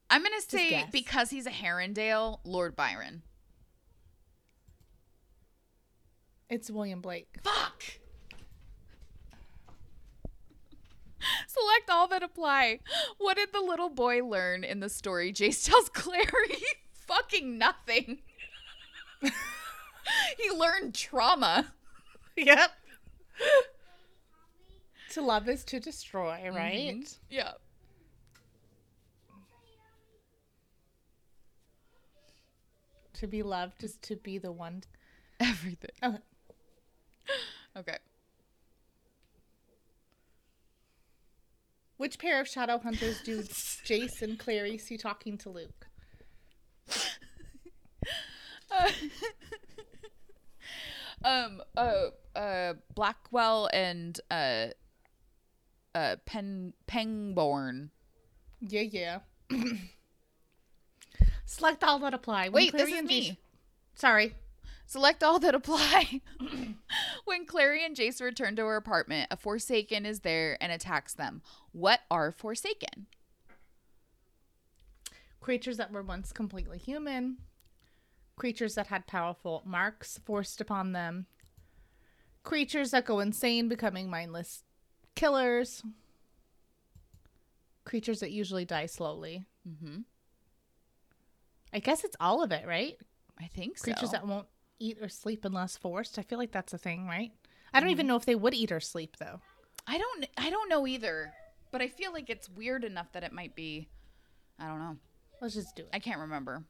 [0.08, 3.22] I'm gonna say because he's a Herondale, Lord Byron.
[6.48, 7.38] It's William Blake.
[7.42, 7.82] Fuck.
[11.46, 12.80] Select all that apply.
[13.18, 16.62] What did the little boy learn in the story Jace tells Clary?
[16.92, 18.20] Fucking nothing.
[19.22, 21.72] he learned trauma.
[22.46, 22.70] Yep.
[25.12, 26.96] To love is to destroy, right?
[26.96, 27.18] Mhm.
[27.30, 27.52] Yeah.
[33.14, 34.84] To be loved is to be the one.
[35.40, 35.90] Everything.
[36.02, 36.18] Okay.
[37.76, 37.98] Okay.
[41.96, 43.42] Which pair of shadow hunters do
[43.86, 45.86] Jace and Clary see talking to Luke?
[51.24, 54.68] Um uh uh Blackwell and uh
[55.94, 57.90] uh Pen Pangborn.
[58.60, 59.18] Yeah, yeah.
[61.44, 62.48] Select all that apply.
[62.50, 63.30] When Wait, this is me.
[63.30, 63.36] Jace-
[63.94, 64.34] Sorry.
[64.86, 66.22] Select all that apply.
[67.24, 71.42] when Clary and Jace return to her apartment, a Forsaken is there and attacks them.
[71.72, 73.06] What are Forsaken?
[75.40, 77.38] Creatures that were once completely human.
[78.38, 81.26] Creatures that had powerful marks forced upon them.
[82.44, 84.62] Creatures that go insane, becoming mindless
[85.16, 85.82] killers.
[87.84, 89.44] Creatures that usually die slowly.
[89.68, 90.00] Mm-hmm.
[91.72, 92.96] I guess it's all of it, right?
[93.40, 93.84] I think so.
[93.84, 94.46] Creatures that won't
[94.78, 96.18] eat or sleep unless forced.
[96.18, 97.32] I feel like that's a thing, right?
[97.72, 97.80] I Mm-hmm.
[97.84, 99.40] don't even know if they would eat or sleep though.
[99.86, 101.32] I don't I don't know either,
[101.70, 103.88] but I feel like it's weird enough that it might be
[104.58, 104.96] I don't know.
[105.42, 105.90] Let's just do it.
[105.92, 106.64] I can't remember.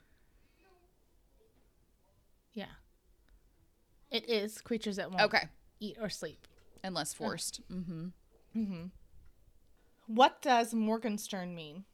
[2.54, 2.66] Yeah.
[4.10, 5.48] It is creatures that won't Okay.
[5.80, 6.46] eat or sleep.
[6.82, 7.60] Unless forced.
[7.70, 8.06] Mm-hmm.
[8.56, 8.84] Mm hmm.
[10.06, 11.84] What does Morgenstern mean?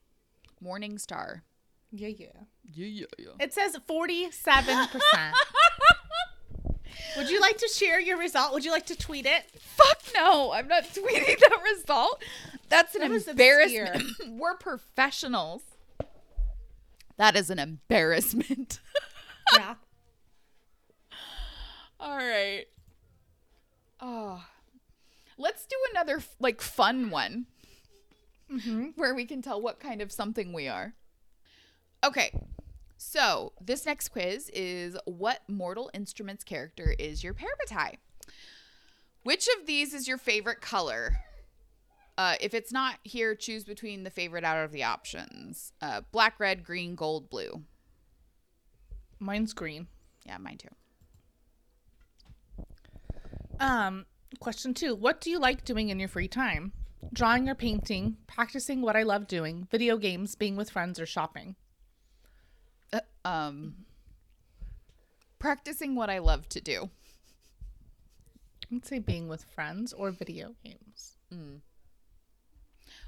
[0.60, 1.42] Morning Star.
[1.90, 2.26] Yeah, yeah.
[2.72, 3.30] Yeah, yeah, yeah.
[3.40, 5.32] It says 47%.
[7.16, 8.52] Would you like to share your result?
[8.52, 9.44] Would you like to tweet it?
[9.60, 12.22] Fuck no, I'm not tweeting that result.
[12.68, 14.04] That's an That embarrassment.
[14.28, 15.62] We're professionals.
[17.16, 18.80] That is an embarrassment.
[19.52, 19.74] Yeah.
[22.04, 22.66] All right.
[23.98, 24.44] Oh.
[25.38, 27.46] Let's do another like fun one
[28.52, 28.88] Mm-hmm.
[28.96, 30.92] where we can tell what kind of something we are.
[32.04, 32.30] Okay.
[32.98, 37.94] So, this next quiz is what Mortal Instruments character is your parabatai?
[39.22, 41.16] Which of these is your favorite color?
[42.18, 46.38] Uh, if it's not here, choose between the favorite out of the options uh, black,
[46.38, 47.62] red, green, gold, blue.
[49.18, 49.86] Mine's green.
[50.26, 50.68] Yeah, mine too.
[53.64, 54.04] Um,
[54.40, 54.94] question two.
[54.94, 56.72] What do you like doing in your free time?
[57.14, 61.56] Drawing or painting, practicing what I love doing, video games, being with friends, or shopping.
[62.92, 63.86] Uh, um,
[65.38, 66.90] practicing what I love to do.
[68.70, 71.16] I'd say being with friends or video games.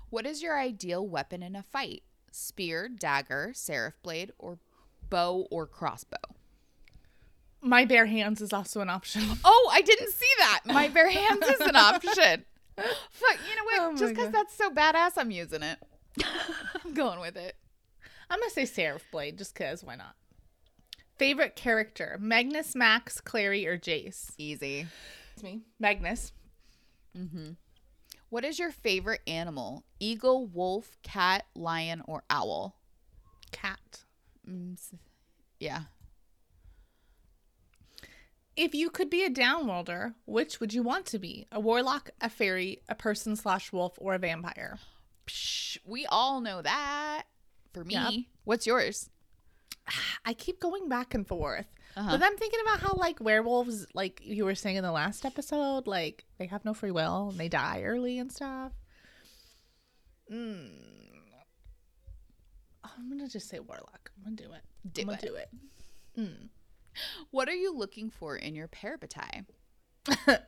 [0.09, 2.03] What is your ideal weapon in a fight?
[2.31, 4.59] Spear, dagger, seraph blade, or
[5.11, 6.36] bow or crossbow?
[7.66, 9.22] My bare hands is also an option.
[9.44, 10.61] Oh, I didn't see that.
[10.66, 12.44] My bare hands is an option.
[13.11, 13.81] Fuck, you know what?
[13.81, 15.79] Oh Just because that's so badass, I'm using it.
[16.85, 17.57] I'm going with it.
[18.31, 20.14] I'm gonna say Seraph Blade just cause why not?
[21.18, 24.31] Favorite character: Magnus, Max, Clary, or Jace?
[24.38, 24.87] Easy.
[25.35, 26.33] It's me, Magnus.
[27.16, 27.52] Mm-hmm.
[28.29, 29.85] What is your favorite animal?
[29.98, 32.76] Eagle, wolf, cat, lion, or owl?
[33.52, 34.05] Cat.
[34.48, 34.76] Mm,
[35.59, 35.83] yeah.
[38.57, 41.47] If you could be a downworlder, which would you want to be?
[41.53, 44.79] A warlock, a fairy, a person slash wolf, or a vampire?
[45.27, 47.25] Psh, we all know that.
[47.75, 48.12] For me, Yep.
[48.45, 49.11] what's yours?
[50.25, 51.66] I keep going back and forth.
[51.97, 52.11] Uh-huh.
[52.16, 55.87] But I'm thinking about how like werewolves, like you were saying in the last episode,
[55.87, 58.73] like they have no free will and they die early and stuff.
[60.33, 60.71] Mm.
[62.85, 64.11] I'm gonna just say warlock.
[64.16, 64.62] I'm gonna do it.
[64.92, 65.21] Do I'm it.
[65.21, 65.51] do it.
[67.30, 69.46] What are you looking for in your parabatai?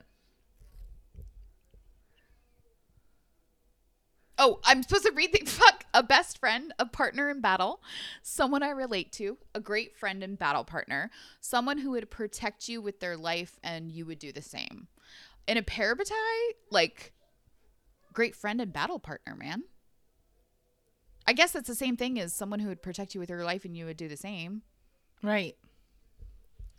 [4.38, 7.82] oh, I'm supposed to read the fuck a best friend, a partner in battle,
[8.22, 12.80] someone I relate to, a great friend and battle partner, someone who would protect you
[12.80, 14.88] with their life and you would do the same.
[15.46, 17.12] In a parabatai, like
[18.12, 19.64] great friend and battle partner, man.
[21.26, 23.64] I guess that's the same thing as someone who would protect you with your life
[23.64, 24.62] and you would do the same.
[25.22, 25.56] Right.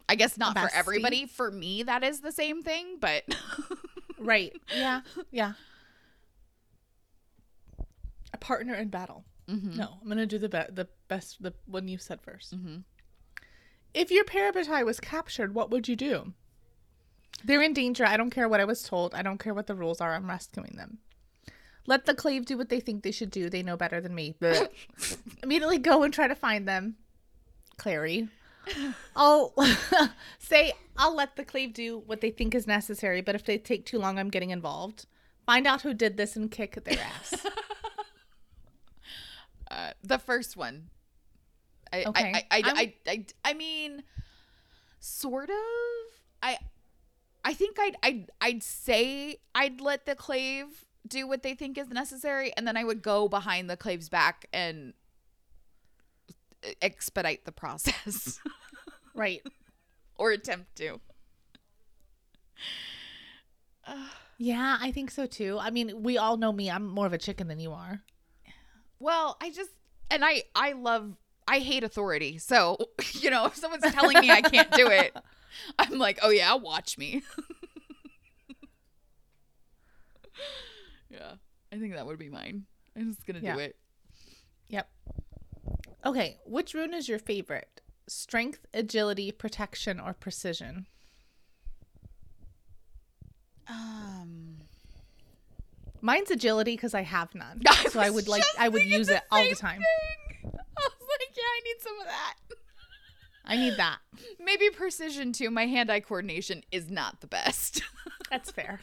[0.09, 1.27] I guess not for everybody.
[1.27, 3.23] For me, that is the same thing, but
[4.19, 4.53] Right.
[4.75, 5.01] Yeah.
[5.31, 5.53] Yeah.
[8.33, 9.25] A partner in battle.
[9.47, 9.77] Mm-hmm.
[9.77, 12.77] No, I'm gonna do the be- the best the one you said 1st mm-hmm.
[13.93, 16.33] If your parabatai was captured, what would you do?
[17.43, 18.05] They're in danger.
[18.05, 19.15] I don't care what I was told.
[19.15, 20.13] I don't care what the rules are.
[20.13, 20.99] I'm rescuing them.
[21.87, 23.49] Let the clave do what they think they should do.
[23.49, 24.35] They know better than me.
[25.43, 26.97] Immediately go and try to find them.
[27.77, 28.27] Clary.
[29.15, 29.53] I'll
[30.39, 33.85] say I'll let the clave do what they think is necessary, but if they take
[33.85, 35.05] too long, I'm getting involved.
[35.45, 37.45] Find out who did this and kick their ass.
[39.71, 40.89] Uh, the first one.
[41.93, 42.31] I, Okay.
[42.33, 44.01] I, I, I, I, I mean,
[44.99, 45.55] sort of.
[46.41, 46.57] I,
[47.45, 51.89] I think I'd, I'd, I'd say I'd let the clave do what they think is
[51.89, 54.93] necessary, and then I would go behind the clave's back and
[56.81, 58.39] expedite the process
[59.19, 59.41] right.
[60.15, 60.99] or attempt to.
[64.37, 65.57] Yeah, I think so too.
[65.59, 66.69] I mean, we all know me.
[66.71, 68.01] I'm more of a chicken than you are.
[68.99, 69.71] Well, I just
[70.11, 71.15] and I I love
[71.47, 72.37] I hate authority.
[72.37, 72.77] So,
[73.13, 75.15] you know, if someone's telling me I can't do it,
[75.79, 77.23] I'm like, "Oh yeah, watch me."
[81.09, 81.33] yeah.
[81.71, 82.65] I think that would be mine.
[82.95, 83.53] I'm just going to Yeah.
[83.55, 83.75] do it.
[84.69, 84.89] Yep.
[86.05, 87.78] Okay, which rune is your favorite?
[88.09, 90.87] Strength, agility, protection, or precision?
[93.67, 94.57] Um
[96.01, 97.61] Mine's agility because I have none.
[97.67, 99.81] I so I would like I would use it all the time.
[99.81, 100.51] thing.
[100.53, 102.33] I was like, "Yeah, I need some of that."
[103.45, 103.97] I need that.
[104.43, 105.49] Maybe precision too.
[105.49, 107.81] My hand-eye coordination is not the best.
[108.29, 108.79] That's fair.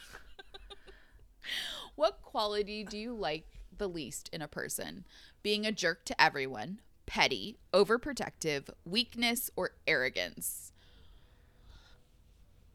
[1.94, 5.04] What quality do you like the least in a person?
[5.42, 10.72] Being a jerk to everyone, petty, overprotective, weakness, or arrogance?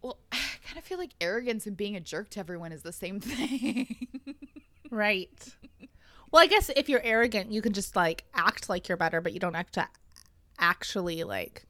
[0.01, 2.93] Well, I kind of feel like arrogance and being a jerk to everyone is the
[2.93, 4.07] same thing.
[4.89, 5.55] Right.
[6.31, 9.33] Well, I guess if you're arrogant, you can just like act like you're better, but
[9.33, 9.87] you don't have to
[10.59, 11.65] actually like.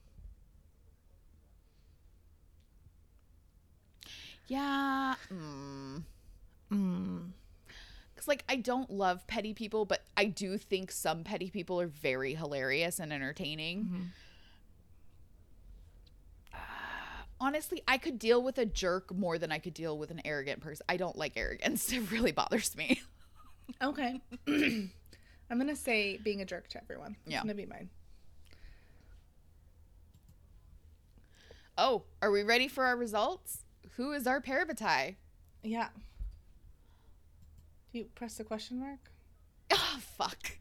[4.48, 5.16] yeah.
[5.32, 6.04] Mm.
[6.72, 7.32] Mm,
[8.22, 11.88] Cause like I don't love petty people, but I do think some petty people are
[11.88, 14.12] very hilarious and entertaining.
[16.54, 16.58] Uh,
[17.42, 20.62] honestly, I could deal with a jerk more than I could deal with an arrogant
[20.62, 20.86] person.
[20.88, 21.92] I don't like arrogance.
[21.94, 23.02] It really bothers me.
[23.82, 24.22] okay.
[24.48, 24.92] I'm
[25.58, 27.16] gonna say being a jerk to everyone.
[27.26, 27.42] It's Yeah.
[27.42, 27.90] gonna be mine.
[31.76, 33.64] Oh, are we ready for our results?
[33.96, 35.16] Who is our parabatai?
[35.64, 35.88] Yeah.
[37.92, 39.00] Do you press the question mark?
[39.74, 40.58] Oh fuck.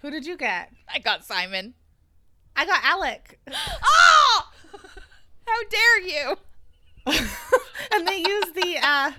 [0.00, 0.72] Who did you get?
[0.88, 1.74] I got Simon.
[2.56, 3.38] I got Alec.
[3.50, 4.50] Oh!
[5.46, 6.36] How dare you?
[7.92, 9.12] and they use the uh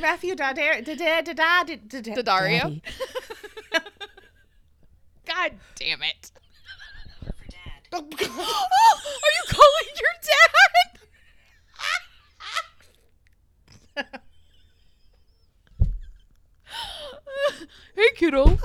[0.00, 2.80] Matthew Dadar To Dario?
[5.24, 6.32] God damn it.
[7.20, 7.88] for dad.
[7.92, 10.14] Oh, are you calling your
[14.04, 14.18] dad?
[17.94, 18.44] Hey, kiddo.
[18.48, 18.56] no.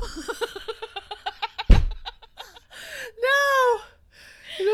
[4.60, 4.74] No.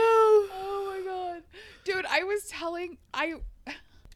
[0.52, 1.44] Oh my god.
[1.84, 3.74] Dude, I was telling I All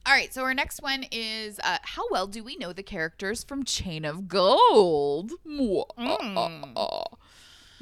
[0.07, 3.63] right, so our next one is uh, how well do we know the characters from
[3.63, 5.31] Chain of Gold?
[5.47, 7.05] Mm.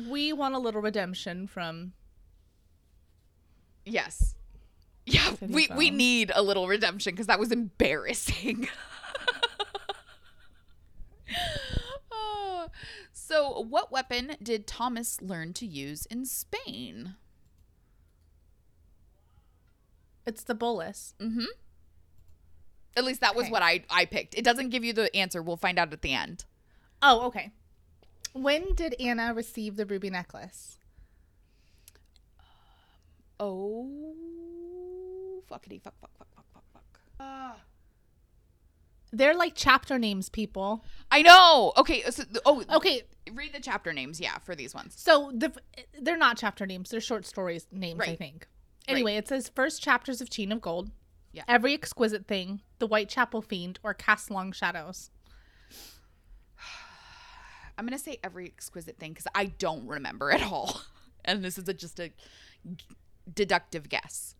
[0.09, 1.93] We want a little redemption from
[3.85, 4.35] Yes.
[5.05, 8.67] Yeah, we, we need a little redemption because that was embarrassing.
[13.31, 17.15] Uh, so, what weapon did Thomas learn to use in Spain?
[20.23, 21.15] it's the bolas.
[21.19, 21.45] Mm-hmm.
[22.95, 23.51] At least that was Okay.
[23.51, 24.35] what I, I picked.
[24.35, 25.41] It doesn't give you the answer.
[25.41, 26.45] We'll find out at the end.
[27.01, 27.51] Oh, okay.
[28.33, 30.77] When did Anna receive the ruby necklace?
[33.39, 34.13] Oh,
[35.49, 36.63] fuckity fuck fuck fuck fuck fuck
[37.17, 37.59] fuck.
[39.13, 40.85] They're like chapter names, people.
[41.11, 41.73] I know.
[41.77, 42.01] Okay.
[42.09, 44.21] So, oh, Okay, read the chapter names.
[44.21, 44.93] Yeah, for these ones.
[44.97, 45.51] so the
[46.01, 48.47] they're not chapter names; they're short stories names, I think.
[48.87, 50.91] Anyway, it says first chapters of Chain of Gold.
[51.33, 51.43] Yeah.
[51.47, 55.11] Every exquisite thing, the Whitechapel fiend, or cast long shadows.
[57.77, 60.81] I'm gonna say every exquisite thing because I don't remember at all,
[61.25, 62.11] and this is a, just a
[63.33, 64.35] deductive guess.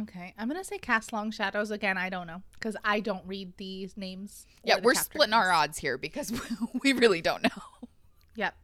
[0.00, 1.98] Okay, I'm gonna say cast long shadows again.
[1.98, 4.46] I don't know because I don't read these names.
[4.62, 6.32] Yeah, the we're splitting our odds here because
[6.82, 7.62] we really don't know.
[8.36, 8.54] Yep.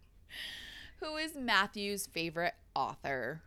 [1.00, 3.42] Who is Matthew's favorite author?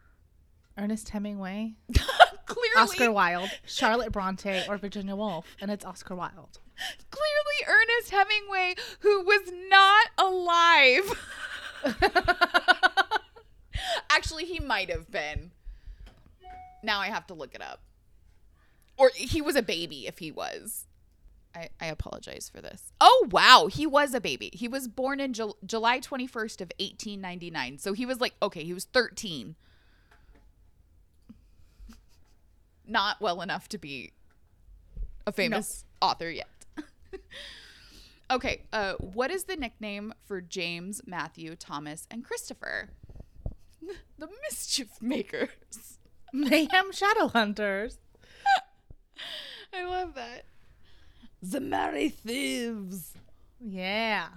[0.78, 1.74] Ernest Hemingway,
[2.46, 6.60] clearly, Oscar Wilde, Charlotte Bronte, or Virginia Woolf, and it's Oscar Wilde.
[7.10, 11.12] clearly Ernest Hemingway, who was not alive.
[14.10, 15.52] Actually, he might have been.
[16.88, 17.82] Now I have to look it up.
[18.98, 20.86] Or he was a baby if he was.
[21.54, 22.94] I, I apologize for this.
[23.02, 23.68] Oh, wow.
[23.72, 24.50] He was a baby.
[24.54, 27.78] He was born in Jul- July 21st of 1899.
[27.78, 29.56] So he was like, okay, he was 13.
[32.88, 34.14] Not well enough to be
[35.28, 36.48] a famous author yet.
[38.30, 42.90] Okay, uh, what is the nickname for James, Matthew, Thomas, and Christopher?
[44.20, 45.97] the mischief makers.
[46.34, 48.00] Mayhem Shadow Hunters.
[49.74, 50.46] I love that.
[51.42, 53.14] The merry thieves.
[53.60, 54.28] Yeah.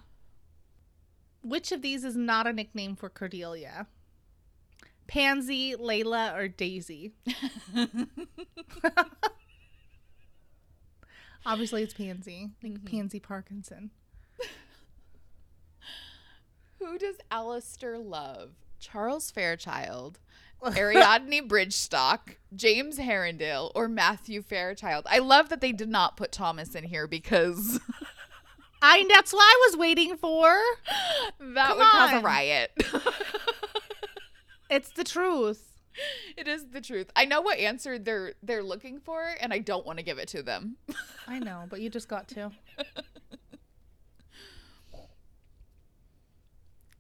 [1.43, 3.87] Which of these is not a nickname for Cordelia?
[5.07, 7.15] Pansy, Layla, or Daisy?
[11.47, 12.51] Obviously, it's Pansy.
[12.63, 12.87] Like mm-hmm.
[12.87, 13.91] Pansy Parkinson.
[16.79, 18.53] Who does Alastair love?
[18.79, 20.19] Charles Fairchild,
[20.65, 25.07] Ariadne Bridgestock, James Herondale, or Matthew Fairchild?
[25.09, 27.81] I love that they did not put Thomas in here because
[28.83, 29.07] I.
[29.09, 30.53] That's what I was waiting for.
[31.39, 32.73] that Come would cause a riot.
[34.71, 35.67] It's the truth.
[36.37, 37.11] it is the truth.
[37.17, 40.29] I know what answer they're they're looking for, and I don't want to give it
[40.29, 40.77] to them.
[41.27, 42.53] I know, but you just got to.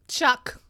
[0.08, 0.61] Chuck.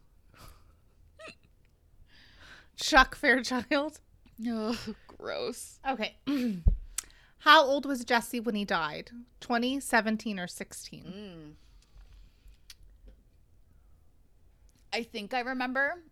[2.80, 4.00] Chuck Fairchild.
[4.46, 5.78] oh, gross.
[5.88, 6.16] Okay.
[7.38, 9.10] How old was Jesse when he died?
[9.40, 11.02] 20, 17, or 16?
[11.04, 11.50] Hmm.
[14.92, 16.02] I think I remember.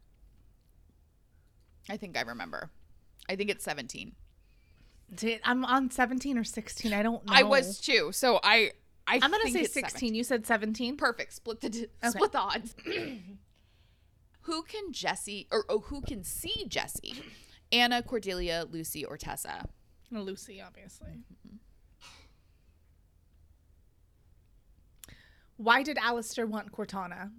[1.90, 2.70] I think I remember.
[3.28, 4.12] I think it's 17.
[5.14, 6.92] Did, I'm on 17 or 16.
[6.92, 7.32] I don't know.
[7.34, 8.10] I was too.
[8.12, 8.72] So I
[9.06, 9.82] I I'm going to say 16.
[9.84, 10.14] 17.
[10.14, 10.96] You said 17?
[10.96, 11.32] Perfect.
[11.32, 12.10] Split the Okay.
[12.10, 12.74] split the odds.
[14.48, 17.22] who can Jesse or oh, who can see Jesse?
[17.70, 19.68] Anna, Cordelia, Lucie, or Tessa?
[20.10, 21.18] Lucie, obviously.
[25.58, 27.30] Why did Alastair want Cortana?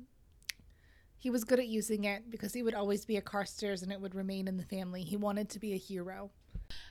[1.17, 3.99] He was good at using it because he would always be a Carstairs and it
[3.99, 5.01] would remain in the family.
[5.01, 6.29] He wanted to be a hero.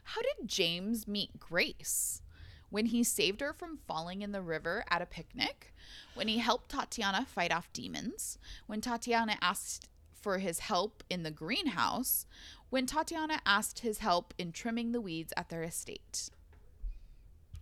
[0.03, 2.23] How did James meet Grace?
[2.71, 5.73] When he saved her from falling in the river at a picnic,
[6.15, 9.89] when he helped Tatiana fight off demons, when Tatiana asked
[10.21, 12.27] for his help in the greenhouse,
[12.71, 16.31] when Tatiana asked his help in trimming the weeds at their estate.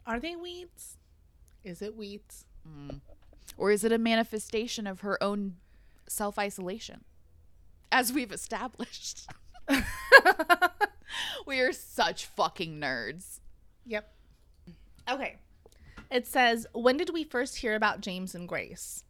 [0.07, 0.97] Are they weeds?
[1.65, 2.45] Is it weeds?
[2.67, 3.01] Mm.
[3.57, 5.57] Or is it a manifestation of her own
[6.09, 7.05] self isolation?
[7.91, 9.29] As we've established.
[11.47, 13.41] we are such fucking nerds.
[13.85, 14.13] Yep.
[15.09, 15.37] Okay.
[16.11, 19.05] It says, When did we first hear about James and Grace?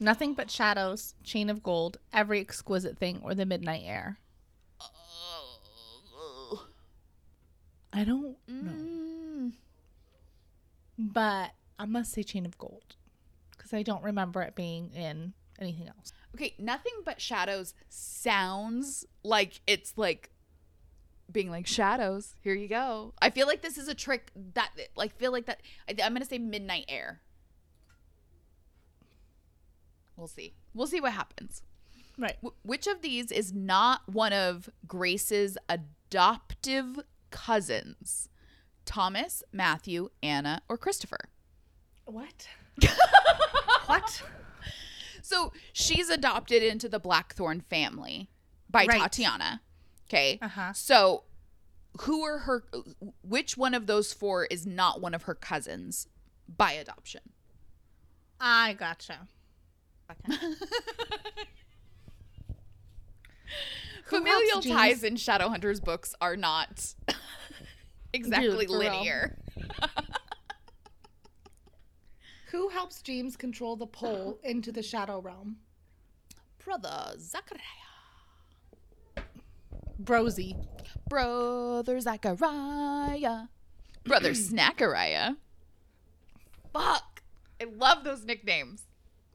[0.00, 4.18] Nothing but shadows, chain of gold, every exquisite thing, or the midnight air.
[7.92, 8.70] I don't know.
[8.70, 9.52] Mm.
[10.98, 12.96] But I must say chain of gold.
[13.56, 16.12] Because I don't remember it being in anything else.
[16.34, 20.30] Okay, nothing but shadows sounds like it's like
[21.30, 22.34] being like shadows.
[22.40, 23.14] Here you go.
[23.20, 25.60] I feel like this is a trick that like feel like that.
[25.88, 27.20] I, I'm gonna say midnight air.
[30.18, 30.52] We'll see.
[30.74, 31.62] We'll see what happens.
[32.18, 32.36] Right.
[32.44, 36.98] Wh- which of these is not one of Grace's adoptive
[37.30, 38.28] cousins?
[38.84, 41.28] Thomas, Matthew, Anna, or Christopher?
[42.04, 42.48] What?
[43.86, 44.22] what?
[45.22, 48.28] So she's adopted into the Blackthorn family
[48.68, 49.00] by Right.
[49.02, 49.60] Tatiana.
[50.08, 50.38] Okay.
[50.42, 50.72] Uh-huh.
[50.72, 51.24] So
[52.02, 52.64] who are her
[53.22, 56.08] which one of those four is not one of her cousins
[56.48, 57.20] by adoption?
[58.40, 59.28] I gotcha.
[64.06, 66.94] Familial ties in Shadowhunters books are not
[68.12, 69.38] exactly Dude, linear.
[72.50, 75.58] Who helps James control the pole into the shadow realm?
[76.64, 77.62] Brother Zachariah.
[80.02, 80.56] Brosy.
[81.08, 83.48] Brother Zachariah.
[84.04, 85.36] Brother Snackariah.
[86.72, 87.22] Fuck.
[87.60, 88.87] I love those nicknames.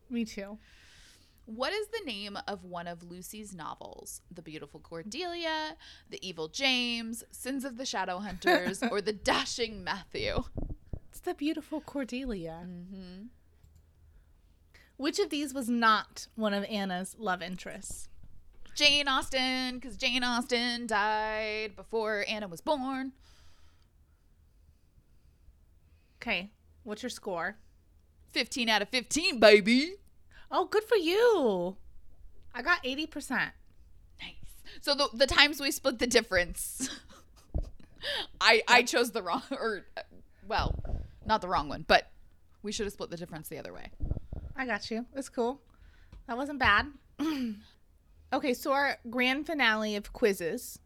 [0.10, 0.58] Me too.
[1.46, 4.22] What is the name of one of Lucie's novels?
[4.32, 5.76] The Beautiful Cordelia,
[6.10, 10.44] The Evil James, Sins of the Shadow Hunters, or The Dashing Matthew?
[11.10, 12.62] It's the beautiful Cordelia.
[12.66, 13.26] Mm-hmm.
[14.96, 18.08] Which of these was not one of Anna's love interests?
[18.76, 23.12] Jane Austen, because Jane Austen died before Anna was born.
[26.22, 26.52] Okay.
[26.84, 27.58] What's your score?
[28.34, 29.96] 15 out of 15, baby.
[30.52, 31.78] Oh, good for you.
[32.54, 33.30] I got 80%.
[33.30, 33.52] Nice.
[34.82, 36.90] So the, the times we split the difference,
[38.42, 40.02] I I chose the wrong, or, uh,
[40.48, 40.76] well,
[41.26, 42.12] not the wrong one, but
[42.62, 43.92] we should have split the difference the other way.
[44.56, 45.06] I got you.
[45.16, 45.62] It's cool.
[46.28, 46.88] That wasn't bad.
[48.34, 50.80] okay, so our grand finale of quizzes,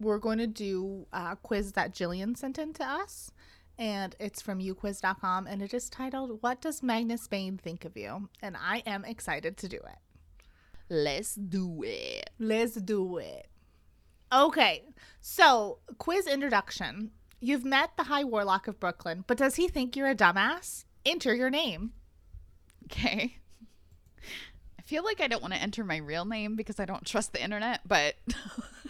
[0.00, 3.32] we're going to do a quiz that Jillian sent in to us,
[3.78, 8.28] and it's from uquiz.com and it is titled What Does Magnus Bane Think of You?
[8.42, 9.98] And I am excited to do it.
[10.90, 12.30] Let's do it.
[12.38, 13.46] Let's do it.
[14.32, 14.84] Okay,
[15.20, 17.12] so quiz introduction.
[17.40, 20.84] You've met the High Warlock of Brooklyn, but does he think you're a dumbass?
[21.06, 21.92] Enter your name.
[22.84, 23.36] Okay.
[24.78, 27.32] I feel like I don't want to enter my real name because I don't trust
[27.32, 28.16] the internet, but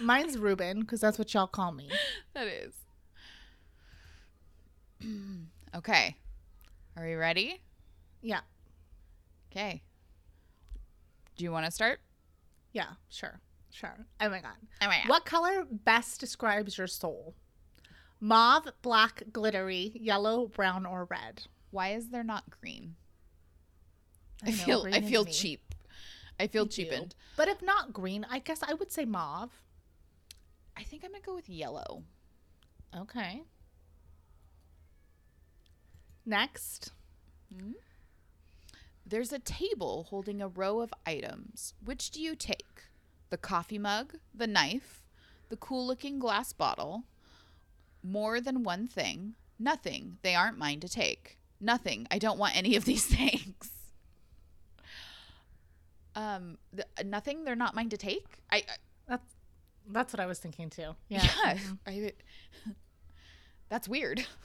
[0.01, 1.91] Mine's Ruben, because that's what y'all call me.
[2.34, 2.72] that is.
[5.74, 6.16] okay.
[6.96, 7.61] Are we ready?
[8.20, 8.40] Yeah,
[9.51, 9.82] Okay.
[11.36, 12.01] Do you want to start?
[12.72, 13.40] yeah, sure,
[13.70, 14.07] sure.
[14.20, 14.57] Oh my god.
[14.82, 15.09] Oh my God.
[15.09, 17.34] What color best describes your soul?
[18.20, 21.44] Mauve, black, glittery, yellow, brown, or red?
[21.70, 22.96] Why is there not green?
[24.44, 25.32] I, know, feel I feel me.
[25.32, 25.74] cheap.
[26.40, 27.14] I feel Me cheapened.
[27.36, 29.51] But if not green, I guess I would say mauve.
[30.76, 32.03] I think I'm gonna go with yellow.
[32.96, 33.42] Okay.
[36.28, 36.92] Next.
[39.06, 41.72] There's a table holding a row of items.
[41.82, 42.82] Which do you take?
[43.30, 45.02] The coffee mug, the knife,
[45.48, 47.04] the cool looking glass bottle,
[48.02, 50.18] more than one thing, nothing.
[50.20, 51.38] They aren't mine to take.
[51.62, 52.06] Nothing.
[52.10, 53.70] I don't want any of these things.
[56.14, 57.44] Um, the, nothing.
[57.44, 58.26] They're not mine to take.
[58.50, 58.76] I, I
[59.08, 59.34] That's
[59.90, 60.94] that's what I was thinking too.
[61.08, 61.26] Yeah.
[61.44, 61.58] yeah.
[61.86, 62.12] I,
[63.70, 64.26] that's weird.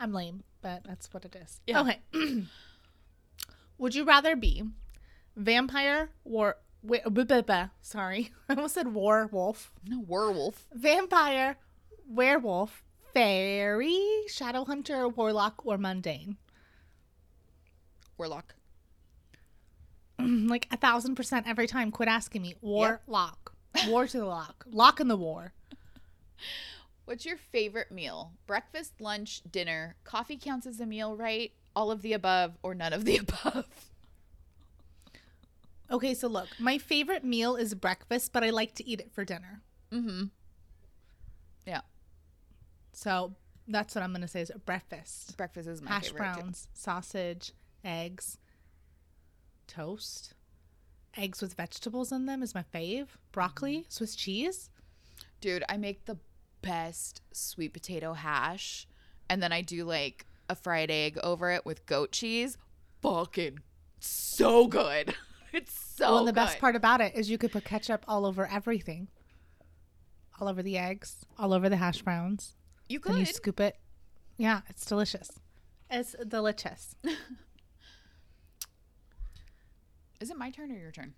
[0.00, 1.60] I'm lame, but that's what it is.
[1.66, 1.80] Yeah.
[1.80, 2.00] Okay.
[3.78, 4.64] Would you rather be
[5.36, 9.72] vampire or wi- blah, blah, blah, sorry, I almost said werewolf.
[9.86, 10.66] No werewolf.
[10.72, 11.56] Vampire,
[12.08, 12.82] werewolf,
[13.12, 16.36] fairy, shadow hunter, warlock, or mundane?
[18.18, 18.54] Warlock.
[20.18, 21.90] like a thousand percent every time.
[21.90, 22.54] Quit asking me.
[22.62, 23.52] Warlock.
[23.88, 24.64] War to the lock.
[24.70, 25.52] Lock in the war.
[27.06, 28.32] What's your favorite meal?
[28.46, 29.96] Breakfast, lunch, dinner.
[30.04, 31.52] Coffee counts as a meal, right?
[31.74, 33.66] All of the above or none of the above.
[35.90, 39.24] Okay, so look, my favorite meal is breakfast, but I like to eat it for
[39.24, 39.60] dinner.
[39.92, 40.24] Mm-hmm.
[41.64, 41.82] Yeah.
[42.92, 43.34] So
[43.68, 45.36] that's what I'm gonna say is breakfast.
[45.36, 46.18] Breakfast is my Hash favorite.
[46.34, 46.40] too.
[46.40, 47.52] browns, sausage,
[47.84, 48.38] eggs,
[49.68, 50.34] toast.
[51.16, 53.06] Eggs with vegetables in them is my fave.
[53.30, 53.88] Broccoli, Mm-hmm.
[53.90, 54.70] Swiss cheese.
[55.40, 56.18] Dude, I make the
[56.66, 58.86] best sweet potato hash.
[59.28, 62.58] And then I do like a fried egg over it with goat cheese.
[63.02, 63.60] Fucking
[64.00, 65.14] so good.
[65.52, 66.40] It's so oh, and the good.
[66.40, 69.08] best part about it is you could put ketchup all over everything.
[70.38, 72.52] All over the eggs, all over the hash browns.
[72.90, 73.78] You Then you scoop it.
[74.36, 75.30] Yeah, it's delicious.
[75.90, 76.94] It's delicious.
[80.20, 81.14] Is it my turn or your turn?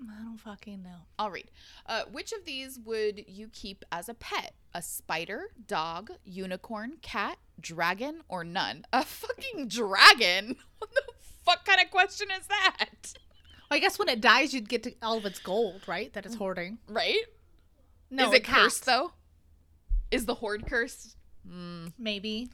[0.00, 1.06] I don't fucking know.
[1.18, 1.50] I'll read.
[1.86, 4.52] Uh, which of these would you keep as a pet?
[4.74, 8.84] A spider, dog, unicorn, cat, dragon, or none?
[8.92, 10.56] A fucking dragon?
[10.78, 11.02] What the
[11.44, 12.88] fuck kind of question is that?
[13.70, 16.12] Well, I guess when it dies, you'd get to all of its gold, right?
[16.12, 16.78] That it's hoarding.
[16.88, 17.22] Right?
[18.10, 18.64] No, is it cat.
[18.64, 19.12] cursed though?
[20.10, 21.16] Is the horde cursed?
[21.98, 22.50] Maybe.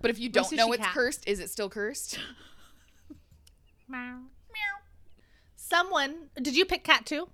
[0.00, 0.92] But if you don't know it's cat.
[0.92, 2.18] cursed, is it still cursed?
[3.88, 4.20] Meow.
[5.66, 6.28] Someone.
[6.40, 7.28] Did you pick cat too?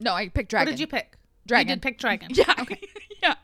[0.00, 0.72] No, I picked What dragon.
[0.72, 1.16] did you pick?
[1.46, 1.68] Dragon.
[1.68, 2.28] You did pick dragon.
[2.34, 2.54] Yeah.
[2.60, 2.80] Okay.
[3.22, 3.34] yeah.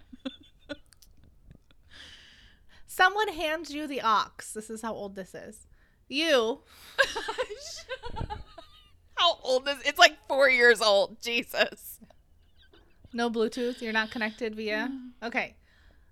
[2.86, 4.52] Someone hands you the ox.
[4.52, 5.66] This is how old this is.
[6.08, 6.60] You.
[9.16, 11.20] How old is it's like four years old.
[11.20, 11.98] Jesus.
[13.12, 13.82] No Bluetooth.
[13.82, 14.88] You're not connected via.
[15.22, 15.56] Okay.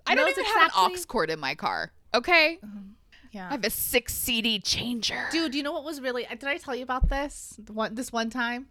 [0.09, 1.92] I don't even have an exactly- aux cord in my car.
[2.12, 2.59] Okay.
[2.64, 2.95] Um,
[3.37, 3.49] Yeah.
[3.49, 5.22] I have a six CD changer.
[5.30, 6.26] Dude, you know what was really?
[6.30, 7.55] Did I tell you about this?
[7.62, 8.68] The one this one time,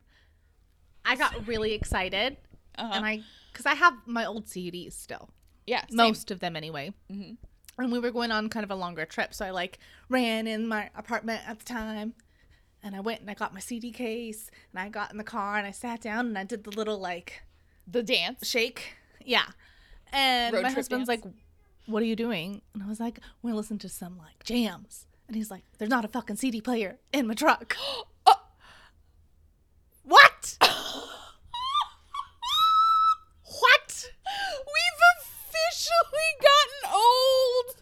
[1.05, 2.37] I got really excited,
[2.77, 2.91] Uh-huh.
[2.93, 5.29] and I because I have my old CDs still,
[5.67, 5.97] yeah, same.
[5.97, 6.93] most of them anyway.
[7.11, 7.37] Mhm.
[7.77, 9.77] And we were going on kind of a longer trip, so I like
[10.09, 12.15] ran in my apartment at the time,
[12.81, 15.57] and I went and I got my CD case, and I got in the car
[15.57, 17.43] and I sat down and I did the little like
[17.85, 18.47] the dance.
[18.47, 19.45] shake, yeah.
[20.11, 21.23] And Road my husband's dance?
[21.25, 21.33] like,
[21.85, 25.35] "What are you doing?" And I was like, "We listen to some like jams." And
[25.35, 27.75] he's like, "There's not a fucking CD player in my truck."
[28.25, 28.33] Oh.
[30.07, 30.57] What?
[30.61, 30.71] what?
[34.75, 37.75] We've officially gotten old.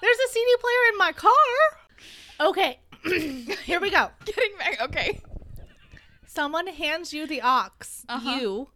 [0.00, 1.32] There's a CD player in my car.
[2.40, 2.78] Okay,
[3.64, 4.10] here we go.
[4.24, 4.80] Getting back.
[4.80, 5.20] Okay.
[6.26, 7.70] Someone hands you the aux.
[8.08, 8.30] Uh-huh.
[8.38, 8.68] You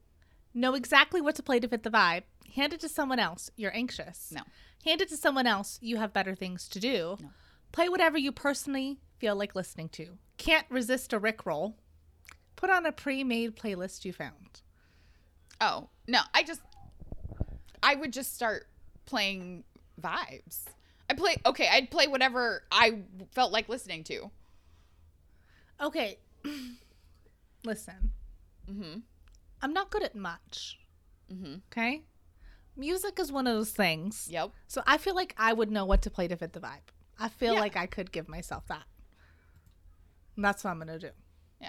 [0.53, 2.25] know exactly what to play to fit the vibe.
[2.55, 3.51] Hand it to someone else.
[3.57, 4.31] You're anxious.
[4.35, 4.43] No.
[4.85, 5.79] Hand it to someone else.
[5.81, 7.17] You have better things to do.
[7.21, 7.29] No.
[7.73, 10.19] Play whatever you personally feel like listening to.
[10.37, 11.75] Can't resist a Rickroll.
[12.57, 14.61] Put on a pre-made playlist you found.
[15.61, 16.61] Oh no, I just
[17.83, 18.67] I would just start
[19.07, 19.65] playing
[20.01, 20.65] vibes.
[21.09, 24.31] I play okay, I'd play whatever I felt like listening to.
[25.81, 26.19] Okay.
[27.65, 28.13] Listen.
[28.71, 29.01] Mm-hmm.
[29.63, 30.79] I'm not good at much.
[31.33, 31.55] Mm-hmm.
[31.71, 32.03] Okay?
[32.77, 34.29] Music is one of those things.
[34.31, 34.51] Yep.
[34.69, 36.89] So I feel like I would know what to play to fit the vibe.
[37.19, 37.61] I feel Yeah.
[37.61, 38.85] like I could give myself that.
[40.37, 41.11] And that's what I'm going to do.
[41.61, 41.69] Yeah.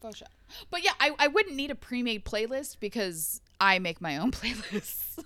[0.00, 0.28] For sure.
[0.70, 5.24] But yeah, I, I wouldn't need a pre-made playlist because I make my own playlists.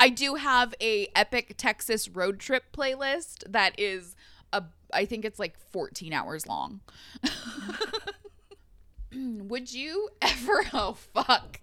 [0.00, 4.16] I do have a epic Texas road trip playlist that is
[4.52, 6.80] a I think it's like 14 hours long.
[9.14, 11.60] Would you ever oh fuck.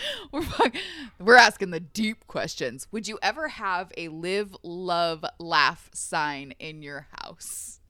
[0.32, 0.42] We're
[1.18, 2.86] we're asking the deep questions.
[2.92, 7.80] Would you ever have a live love laugh sign in your house?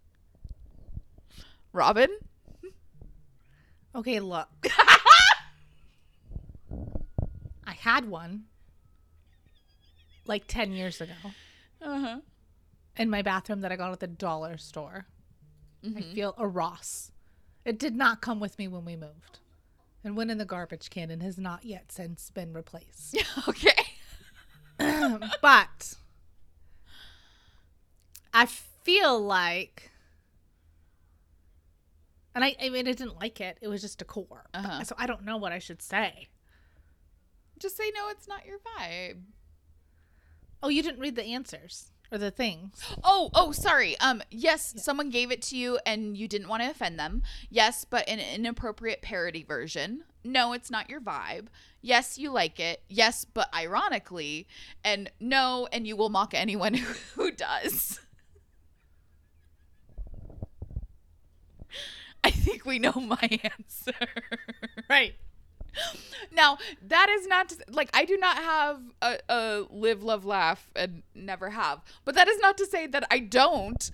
[1.72, 2.08] Robin?
[3.94, 4.48] Okay, look.
[7.66, 8.44] I had one
[10.26, 11.12] like 10 years ago
[11.80, 12.18] Uh-huh.
[12.96, 15.06] in my bathroom that I got at the dollar store.
[15.84, 16.12] I Mm-hmm.
[16.14, 17.10] feel a Ross.
[17.64, 19.40] It did not come with me when we moved
[20.04, 23.16] and went in the garbage can and has not yet since been replaced.
[23.48, 23.70] Okay.
[25.42, 25.94] but
[28.34, 29.90] I feel like,
[32.34, 33.58] and I, I mean, I didn't like it.
[33.60, 34.44] It was just decor.
[34.52, 34.84] But- Uh-huh.
[34.84, 36.28] So I don't know what I should say.
[37.58, 39.20] Just say no, it's not your vibe.
[40.62, 42.80] Oh, you didn't read the answers or the things.
[43.02, 43.98] Oh, oh, sorry.
[43.98, 47.22] Um, yes, someone gave it to you and you didn't want to offend them.
[47.50, 50.04] Yes, but in an inappropriate parody version.
[50.22, 51.46] No, it's not your vibe.
[51.80, 52.82] Yes, you like it.
[52.88, 54.46] Yes, but ironically,
[54.84, 57.98] and no, and you will mock anyone who, who does.
[62.24, 63.18] I think we know my
[63.58, 63.94] answer.
[64.88, 65.14] Right.
[66.34, 66.56] Now,
[66.88, 71.02] that is not to, like I do not have a, a live, love, laugh, and
[71.14, 71.82] never have.
[72.04, 73.90] But that is not to say that I don't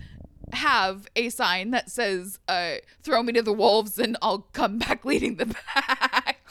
[0.53, 5.03] have a sign that says uh, "Throw me to the wolves, and I'll come back
[5.03, 6.47] leading the pack."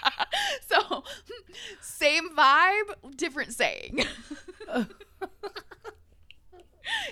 [0.68, 1.04] so,
[1.80, 4.04] same vibe, different saying.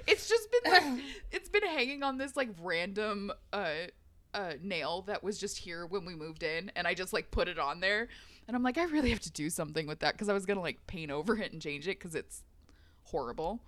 [0.06, 3.72] it's just been like it's been hanging on this like random uh
[4.34, 7.48] uh nail that was just here when we moved in and I just like put
[7.48, 8.08] it on there
[8.48, 10.56] and I'm like I really have to do something with that cuz I was going
[10.56, 12.42] to like paint over it and change it cuz it's
[13.04, 13.60] horrible.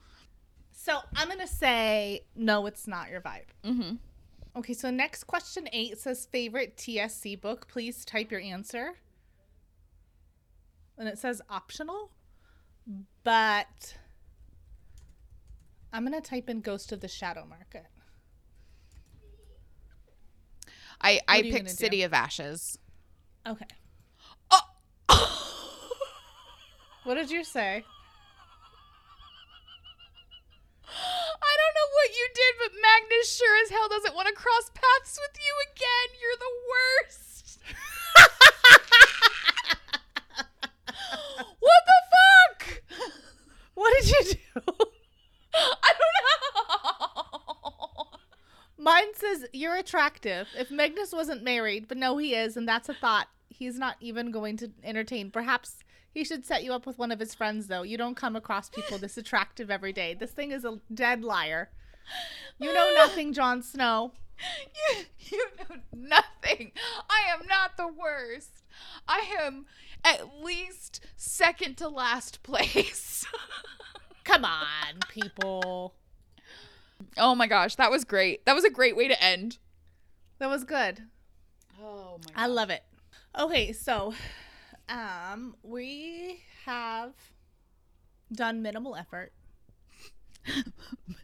[0.73, 3.47] So I'm going to say, no, it's not your vibe.
[3.63, 3.99] Mhm.
[4.57, 7.69] Okay, so next question eight says favorite TSC book.
[7.69, 8.95] Please type your answer.
[10.97, 12.11] And it says optional,
[13.25, 13.97] but
[15.93, 17.87] I'm going to type in Ghost of the Shadow Market.
[21.05, 21.73] I I are picked do?
[21.73, 22.79] City of Ashes.
[23.47, 23.67] Okay.
[24.51, 24.61] Oh.
[27.05, 27.85] What did you say?
[30.87, 34.71] I don't know what you did, but Magnus sure as hell doesn't want to cross
[34.75, 36.09] paths with you again.
[36.19, 37.59] You're the worst.
[41.61, 42.61] what the fuck?
[43.75, 44.39] What did you do?
[45.55, 46.25] I don't know.
[48.85, 50.47] Mine says you're attractive.
[50.59, 54.31] If Magnus wasn't married, but no, he is, and that's a thought he's not even
[54.31, 55.31] going to entertain.
[55.31, 55.79] Perhaps
[56.13, 57.81] he should set you up with one of his friends, though.
[57.81, 60.13] You don't come across people this attractive every day.
[60.13, 61.71] This thing is a dead liar.
[62.59, 64.13] You know nothing, Jon Snow.
[64.75, 66.73] You, you know nothing.
[67.09, 68.65] I am not the worst.
[69.09, 69.65] I am
[70.05, 73.25] at least second to last place.
[74.25, 75.95] Come on, people.
[77.17, 78.45] Oh my gosh, that was great.
[78.47, 79.59] That was a great way to end.
[80.39, 81.03] That was good.
[81.83, 82.83] Oh my I love it.
[83.39, 84.15] Okay, so
[84.89, 87.13] um we have
[88.33, 89.33] done minimal effort.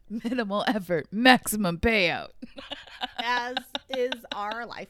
[0.09, 2.30] Minimal effort, maximum payout.
[3.18, 3.57] as
[3.91, 4.88] is our life.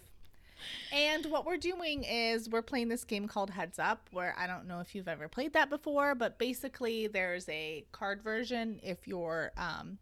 [0.92, 4.66] And what we're doing is we're playing this game called Heads Up, where I don't
[4.66, 9.52] know if you've ever played that before, but basically there's a card version if you're
[9.56, 9.98] um,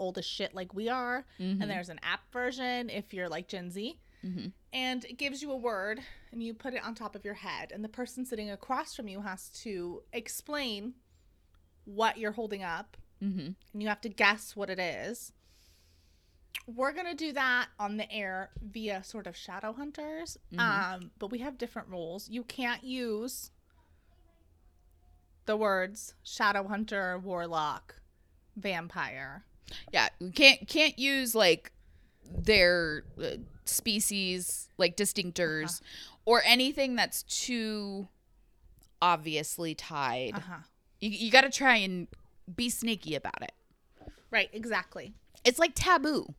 [0.00, 3.70] old as shit like we are, and there's an app version if you're like Gen
[3.70, 3.98] Z.
[4.72, 6.00] And it gives you a word,
[6.32, 9.08] and you put it on top of your head, and the person sitting across from
[9.08, 10.94] you has to explain
[11.84, 13.50] what you're holding up, Mm-hmm.
[13.74, 15.32] and you have to guess what it is.
[16.66, 21.38] We're gonna do that on the air via sort of shadow hunters, um, but we
[21.40, 22.30] have different rules.
[22.30, 23.50] You can't use
[25.46, 27.96] the words shadow hunter, warlock,
[28.56, 29.44] vampire.
[29.92, 31.72] Yeah, we can't can't use like
[32.24, 35.80] their uh, species like distinctors
[36.24, 38.08] or anything that's too
[39.02, 40.34] obviously tied.
[40.34, 40.54] Uh huh.
[41.00, 42.06] You you got to try and
[42.54, 43.52] be sneaky about it.
[44.30, 45.14] Right, exactly.
[45.44, 46.34] It's like taboo.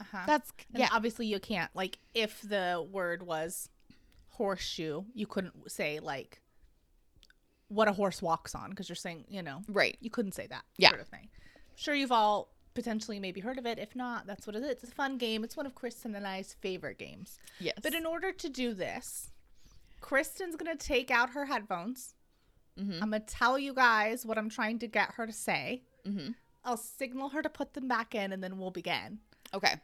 [0.00, 0.24] Uh-huh.
[0.26, 0.88] That's And yeah.
[0.92, 3.68] obviously you can't like if the word was
[4.30, 6.40] horseshoe, you couldn't say like
[7.68, 9.98] what a horse walks on because you're saying, you know, Right.
[10.00, 10.90] you couldn't say that Yeah.
[10.90, 11.28] sort of thing.
[11.78, 13.78] Sure you've all potentially maybe heard of it.
[13.78, 14.70] If not, that's what it is.
[14.70, 15.44] It's a fun game.
[15.44, 17.38] It's one of Kristen and I's favorite games.
[17.60, 17.78] Yes.
[17.80, 19.30] But in order to do this,
[20.00, 22.14] Kristen's gonna take out her headphones.
[22.76, 22.94] Mhm.
[22.94, 25.84] I'm gonna tell you guys what I'm trying to get her to say.
[26.04, 26.34] Mhm.
[26.64, 29.20] I'll signal her to put them back in, and then we'll begin.
[29.54, 29.80] Okay.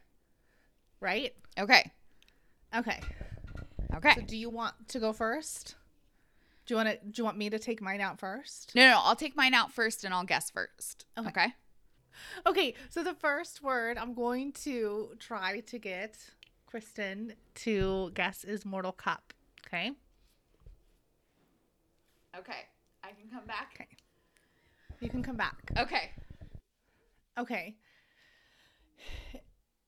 [0.98, 1.36] Right?
[1.56, 1.92] Okay.
[2.74, 3.00] Okay.
[3.94, 4.14] Okay.
[4.16, 5.76] So do you want to go first?
[6.66, 6.96] Do you want to?
[7.06, 8.74] Do you want me to take mine out first?
[8.74, 11.04] No, no, no, I'll take mine out first and I'll guess first.
[11.16, 11.28] Okay.
[11.28, 11.54] Okay.
[12.46, 12.74] Okay.
[12.90, 16.18] So the first word I'm going to try to get
[16.66, 19.32] Kristen to guess is Mortal Cup.
[19.66, 19.92] Okay.
[22.36, 22.66] Okay.
[23.02, 23.72] I can come back.
[23.74, 23.88] Okay.
[25.00, 25.70] You can come back.
[25.78, 26.10] Okay.
[27.38, 27.76] Okay.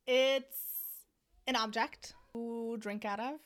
[0.07, 0.61] It's
[1.47, 3.41] an object you drink out of.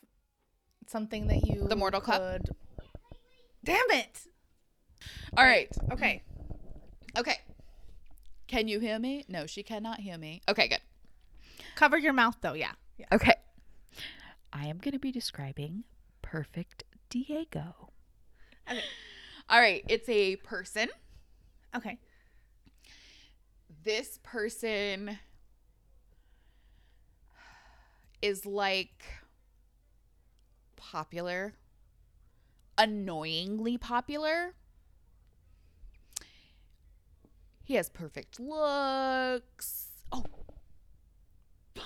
[0.87, 2.43] Something that you The Mortal Cup?
[3.63, 4.27] Damn it.
[5.37, 5.69] All right.
[5.93, 6.23] Okay.
[7.17, 7.39] Okay.
[8.51, 9.25] Can you hear me?
[9.29, 10.43] No, she cannot hear me.
[10.49, 10.81] Okay, good.
[11.77, 12.55] Cover your mouth though.
[12.55, 12.73] Yeah.
[12.99, 13.07] Yeah.
[13.13, 13.35] Okay.
[14.53, 15.85] I am going to be describing
[16.21, 17.93] Perfect Diego.
[18.69, 18.83] Okay.
[19.49, 19.85] All right.
[19.87, 20.89] It's a person.
[21.77, 22.01] Okay.
[23.85, 25.21] This person
[28.21, 29.05] is like
[30.75, 31.55] popular,
[32.77, 34.55] annoyingly popular.
[37.71, 39.91] He has perfect looks.
[40.11, 40.25] Oh.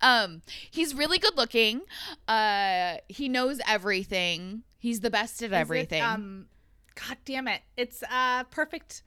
[0.00, 1.82] Um, he's really good looking.
[2.26, 4.62] Uh, he knows everything.
[4.78, 6.02] He's the best at Is it, everything.
[6.02, 6.46] um.
[6.94, 7.60] God damn it!
[7.76, 9.02] It's uh perfect.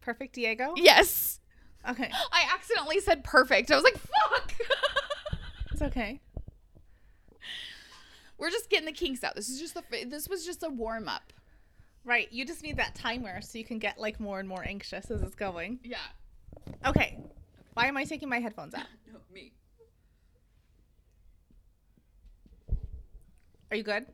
[0.00, 0.72] Perfect Diego.
[0.76, 1.40] yes.
[1.88, 2.08] Okay.
[2.32, 3.70] I accidentally said perfect.
[3.70, 4.54] I was like, fuck.
[5.72, 6.20] It's okay.
[8.40, 9.34] We're just getting the kinks out.
[9.36, 11.32] This is just the this was just a warm up.
[12.04, 12.26] Right.
[12.32, 15.20] You just need that timer so you can get like more and more anxious as
[15.22, 15.78] it's going.
[15.84, 15.98] Yeah.
[16.86, 17.18] Okay.
[17.74, 18.86] Why am I taking my headphones out?
[19.12, 19.52] No, me.
[23.70, 24.06] Are you good?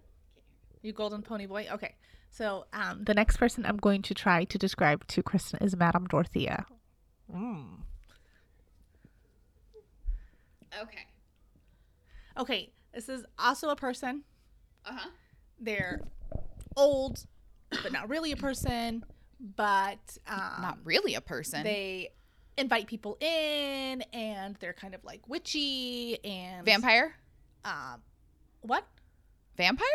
[0.82, 1.68] You golden pony boy?
[1.70, 1.94] Okay.
[2.30, 6.06] So um the next person I'm going to try to describe to Kristen is Madame
[6.08, 6.66] Dorothea.
[7.32, 7.82] Mm.
[10.82, 11.06] Okay.
[12.36, 12.72] Okay.
[12.96, 14.22] This is also a person.
[14.86, 15.10] Uh-huh.
[15.60, 16.00] They're
[16.76, 17.26] old,
[17.82, 19.04] but not really a person.
[19.38, 21.62] But um, Not really a person.
[21.62, 22.08] they
[22.56, 27.14] invite people in, and they're kind of like witchy and Vampire?
[27.66, 28.00] Um,
[28.62, 28.86] what?
[29.58, 29.86] Vampire?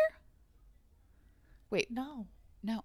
[1.70, 2.26] Wait, No,
[2.62, 2.84] no.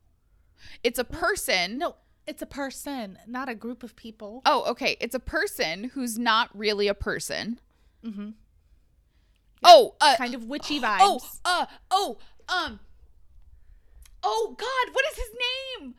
[0.83, 1.77] It's a person.
[1.77, 1.95] no.
[2.25, 4.41] It's a person, not a group of people.
[4.45, 4.97] Oh, okay.
[4.99, 7.59] It's a person who's not really a person.
[8.03, 8.31] Mm-hmm.
[9.63, 10.97] Oh, uh, Kind of witchy vibes.
[11.01, 12.17] Oh, uh, oh,
[12.49, 12.79] um.
[14.23, 15.29] Oh God, what is his
[15.79, 15.95] name?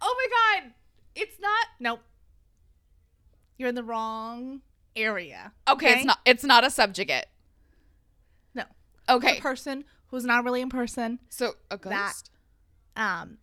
[0.00, 0.72] Oh my God,
[1.14, 1.66] it's not.
[1.80, 2.00] nope.
[3.56, 4.60] You're in the wrong
[4.96, 5.52] area.
[5.68, 6.18] Okay, it's not.
[6.26, 7.26] It's not a subjugate.
[8.54, 8.64] No.
[9.08, 11.18] Okay, A person who's not really in person.
[11.28, 12.30] so a that- ghost.
[12.96, 13.38] um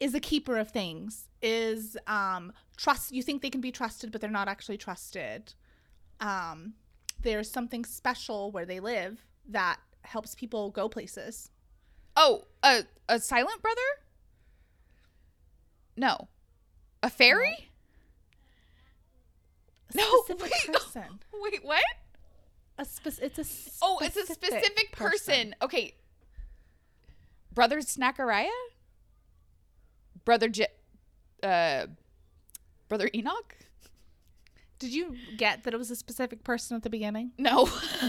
[0.00, 4.20] is a keeper of things is um trust you think they can be trusted but
[4.20, 5.54] they're not actually trusted
[6.20, 6.72] um
[7.22, 11.50] there's something special where they live that helps people go places
[12.16, 13.80] Oh, a a silent brother?
[15.96, 16.28] No,
[17.02, 17.70] a fairy?
[19.94, 20.52] a No, wait.
[20.72, 21.82] person Wait, what?
[22.78, 23.44] a spec- it's a
[23.82, 25.54] Oh, it's a specific person.
[25.62, 25.94] Okay.
[27.52, 28.48] Brother Snackariah?
[30.24, 30.66] Brother J-
[31.42, 31.86] uh
[32.88, 33.56] Brother Enoch?
[34.82, 37.68] Did you get that it was a specific person at the beginning No.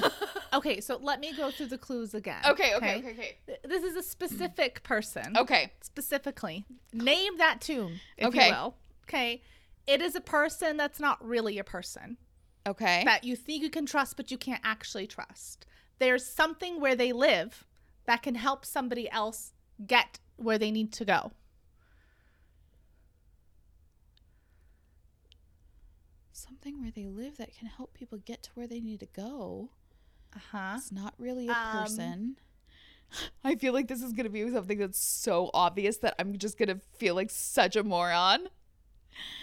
[0.53, 3.37] okay so let me go through the clues again okay, okay, okay, okay.
[3.45, 5.71] Th- this is a specific person Okay.
[5.81, 6.65] specifically.
[6.91, 8.47] Name that tune, if Okay.
[8.47, 8.75] you will.
[9.07, 9.41] Okay.
[9.85, 12.17] It is a person that's not really a person
[12.65, 13.03] Okay.
[13.05, 15.65] that you think you can trust, but you can't actually trust.
[15.99, 17.65] There's something where they live
[18.05, 19.53] that can help somebody else
[19.85, 21.31] get where they need to go.
[26.35, 29.69] Something where they live that can help people get to where they need to go.
[30.35, 30.73] Uh huh.
[30.77, 32.37] It's not really a Um, person.
[33.43, 36.57] I feel like this is going to be something that's so obvious that I'm just
[36.57, 38.47] going to feel like such a moron.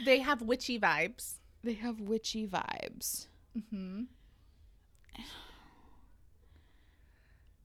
[0.04, 1.34] They have witchy vibes.
[1.62, 3.28] They have witchy vibes.
[3.56, 4.02] Mm-hmm.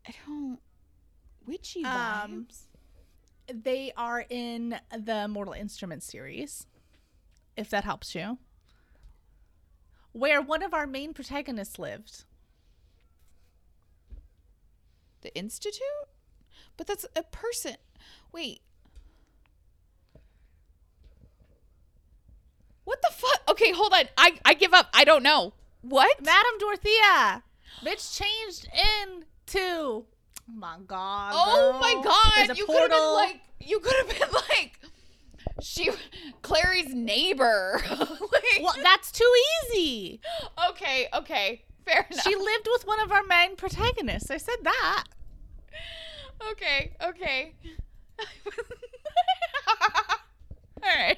[0.07, 0.59] I don't.
[1.47, 2.61] witchy Um, vibes.
[3.63, 6.67] They are in the Mortal Instruments series,
[7.57, 8.37] if that helps you.
[10.15, 12.23] Where one of our main protagonists lived.
[15.25, 15.81] the institute,
[16.77, 17.75] but that's a person.
[18.31, 18.61] Wait.
[22.83, 23.41] What the fuck?
[23.49, 24.03] Okay, hold on.
[24.17, 24.87] I I give up.
[24.93, 25.53] I don't know.
[25.81, 26.21] What?
[26.21, 27.43] Madame Dorothea!
[27.83, 29.59] Bitch changed into.
[29.59, 30.05] Oh
[30.53, 31.31] my god.
[31.33, 31.79] Oh girl.
[31.81, 32.57] my god!
[32.57, 34.79] You could have been like you could have been like
[35.61, 35.89] she
[36.41, 37.81] Clary's neighbor.
[37.89, 39.31] Like- Well, that's too
[39.71, 40.19] easy.
[40.69, 41.63] okay, okay.
[41.85, 42.23] Fair enough.
[42.23, 44.31] She lived with one of our main protagonists.
[44.31, 45.03] I said that.
[46.51, 47.53] Okay, okay.
[50.83, 51.17] All right.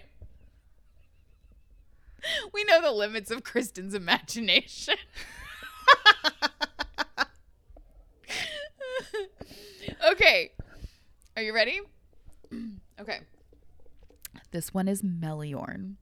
[2.54, 4.96] We know the limits of Kristen's imagination.
[10.12, 10.52] okay.
[11.36, 11.82] Are you ready?
[13.00, 13.20] Okay.
[14.52, 15.96] This one is Meliorn.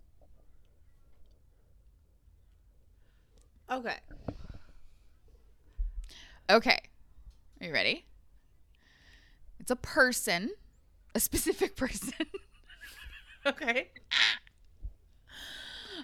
[3.71, 3.97] Okay.
[6.49, 6.79] Okay.
[7.61, 8.05] Are you ready?
[9.59, 10.51] It's a person,
[11.15, 12.13] a specific person.
[13.45, 13.89] Okay.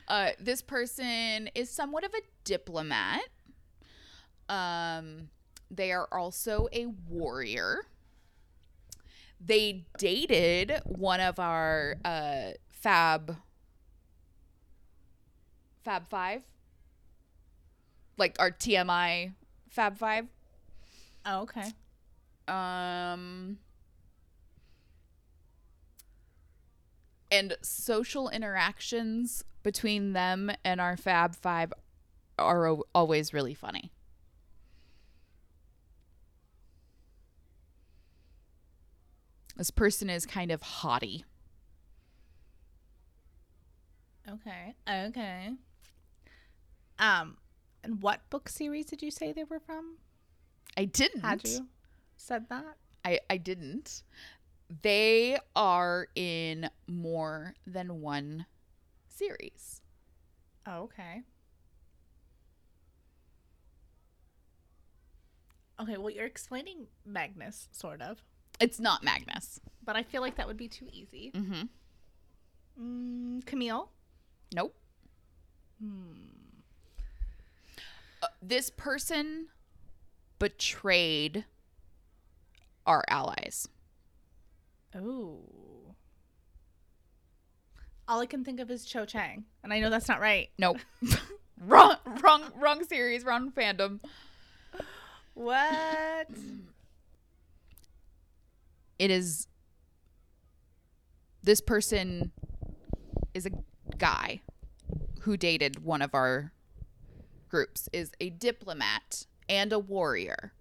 [0.07, 3.21] Uh, this person is somewhat of a diplomat.
[4.49, 5.29] Um,
[5.69, 7.85] they are also a warrior.
[9.43, 13.37] They dated one of our uh, Fab
[15.83, 16.43] Fab Five,
[18.17, 19.33] like our TMI
[19.69, 20.27] Fab Five.
[21.25, 21.71] Oh, okay.
[22.47, 23.57] Um,
[27.31, 31.73] and social interactions between them and our Fab Five
[32.37, 33.91] are o- always really funny.
[39.57, 41.25] This person is kind of haughty.
[44.29, 44.75] Okay.
[44.89, 45.51] Okay.
[46.99, 47.37] Um,
[47.83, 49.97] and what book series did you say they were from?
[50.77, 51.21] I didn't.
[51.21, 51.67] Had you
[52.15, 52.77] said that?
[53.03, 54.03] I, I didn't.
[54.83, 58.45] They are in more than one
[59.07, 59.81] series.
[60.65, 61.23] Oh, okay.
[65.81, 68.23] Okay, well, you're explaining Magnus, sort of,
[68.61, 69.59] It's not Magnus.
[69.83, 71.31] but I feel like that would be too easy.
[71.35, 71.63] Mm-hmm.
[73.39, 73.89] Mm, Camille?
[74.53, 74.75] Nope.
[75.83, 76.11] Hmm.
[78.23, 79.47] Uh, this person
[80.39, 81.45] betrayed
[82.85, 83.67] our allies.
[84.95, 85.39] Oh.
[88.07, 90.49] All I can think of is Cho Chang, and I know that's not right.
[90.59, 90.77] Nope.
[91.59, 93.99] wrong, wrong, wrong series, wrong fandom.
[95.33, 96.27] What?
[99.01, 99.47] It is.
[101.41, 102.31] This person
[103.33, 103.51] is a
[103.97, 104.41] guy
[105.21, 106.53] who dated one of our
[107.49, 107.89] groups.
[107.91, 110.53] Is a diplomat and a warrior,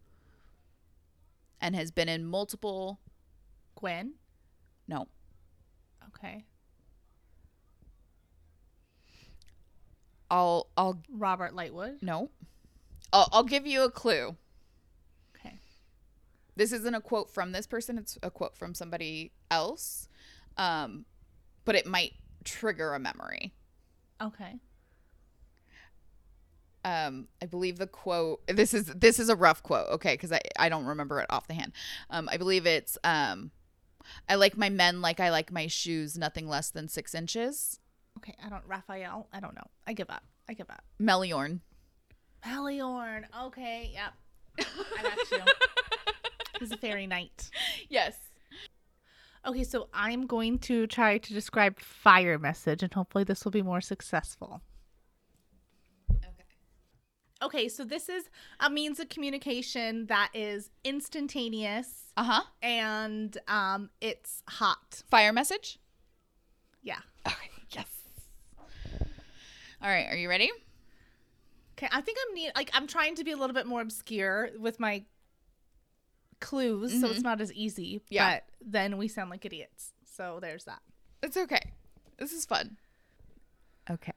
[1.60, 2.98] and has been in multiple.
[3.74, 4.14] Gwen?
[4.88, 5.06] No,
[6.08, 6.44] Okay.
[10.30, 12.02] I'll, I'll, Robert Lightwood?
[12.02, 12.30] no,
[13.12, 14.36] I'll, I'll give you a clue.
[16.60, 20.08] This isn't a quote from this person it's a quote from somebody else
[20.58, 21.06] um
[21.64, 22.12] but it might
[22.44, 23.54] trigger a memory
[24.20, 24.56] Okay.
[26.84, 30.40] um i believe the quote this is this is a rough quote okay because i
[30.58, 31.72] i don't remember it off the hand
[32.10, 33.50] um i believe it's um
[34.28, 37.78] i like my men like i like my shoes nothing less than six inches
[38.18, 38.64] Okay, I don't.
[38.66, 39.28] Raphael?
[39.32, 39.68] I don't know.
[39.86, 40.24] I give up.
[40.48, 40.82] I give up.
[41.00, 41.60] meliorn
[42.44, 43.22] Meliorn.
[43.46, 44.12] Okay, yep.
[44.98, 45.38] I got you.
[46.60, 47.50] He's a fairy knight.
[47.88, 48.14] yes
[49.46, 53.62] Okay, so I'm going to try to describe fire message, and hopefully this will be
[53.62, 54.60] more successful.
[56.10, 56.44] okay
[57.42, 58.28] Okay, so this is
[58.60, 65.02] a means of communication that is instantaneous uh-huh and um, it's hot.
[65.10, 65.78] fire message
[66.82, 66.98] Yeah.
[67.26, 67.86] okay yes
[69.82, 70.50] all right are you ready
[71.78, 74.50] Okay, I think I'm need like I'm trying to be a little bit more obscure
[74.58, 75.02] with my
[76.40, 77.22] clues, so it's mm-hmm.
[77.22, 78.02] not as easy.
[78.08, 78.34] Yeah.
[78.34, 79.92] But then we sound like idiots.
[80.04, 80.80] So there's that.
[81.22, 81.72] It's okay.
[82.18, 82.76] This is fun.
[83.88, 84.12] Okay.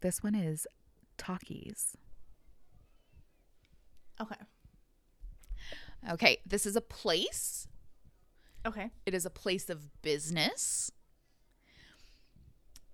[0.00, 0.66] This one is
[1.18, 1.96] Taki's.
[4.20, 4.36] Okay.
[6.10, 6.38] Okay.
[6.46, 7.68] This is a place.
[8.66, 8.90] Okay.
[9.06, 10.92] It is a place of business.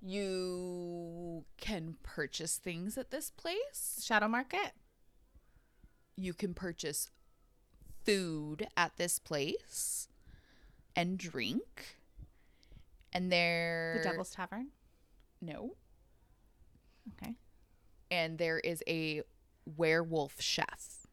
[0.01, 4.03] You can purchase things at this place.
[4.05, 4.73] Shadow Market.
[6.17, 7.11] You can purchase
[8.07, 10.09] food at this place
[10.95, 11.97] and drink.
[13.13, 14.69] And there The Devil's Tavern.
[15.43, 15.75] no.
[17.23, 17.35] Okay.
[18.11, 19.23] And there is a
[19.77, 21.07] werewolf chef.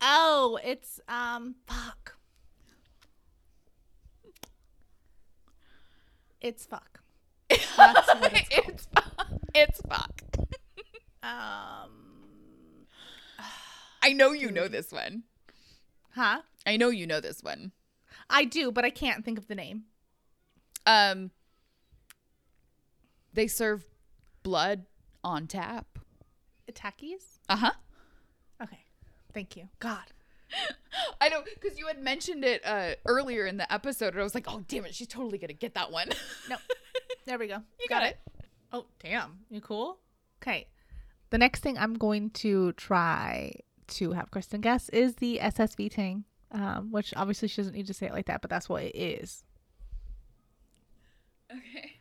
[0.00, 2.16] Oh, it's um fuck.
[6.40, 7.00] It's fuck.
[7.48, 8.34] That's what called.
[8.50, 9.26] it's fuck.
[9.54, 10.22] It's fuck.
[11.22, 11.90] Um
[14.12, 15.22] I know you know this one.
[16.10, 16.42] huh?
[16.66, 17.72] I know you know this one.
[18.28, 19.84] I do, but I can't think of the name.
[20.84, 21.30] Um
[23.32, 23.84] they serve
[24.42, 24.84] blood
[25.24, 25.98] on tap.
[26.74, 27.38] Taki's?
[27.48, 27.70] Uh-huh.
[28.62, 28.84] Okay.
[29.32, 29.70] Thank you.
[29.80, 30.04] God.
[31.22, 34.34] I know because you had mentioned it uh, earlier in the episode, and I was
[34.34, 36.08] like, "Oh, damn it, she's totally gonna get that one."
[36.50, 36.56] No.
[37.24, 37.58] There we go.
[37.80, 38.18] you got, it.
[38.72, 39.38] Oh, damn.
[39.50, 39.98] You cool?
[40.42, 40.66] Okay.
[41.30, 43.52] The next thing I'm going to try
[43.92, 47.94] to have Kristen guess is the SSV Tang, um, which obviously she doesn't need to
[47.94, 49.44] say it like that, but that's what it is.
[51.50, 51.92] Okay.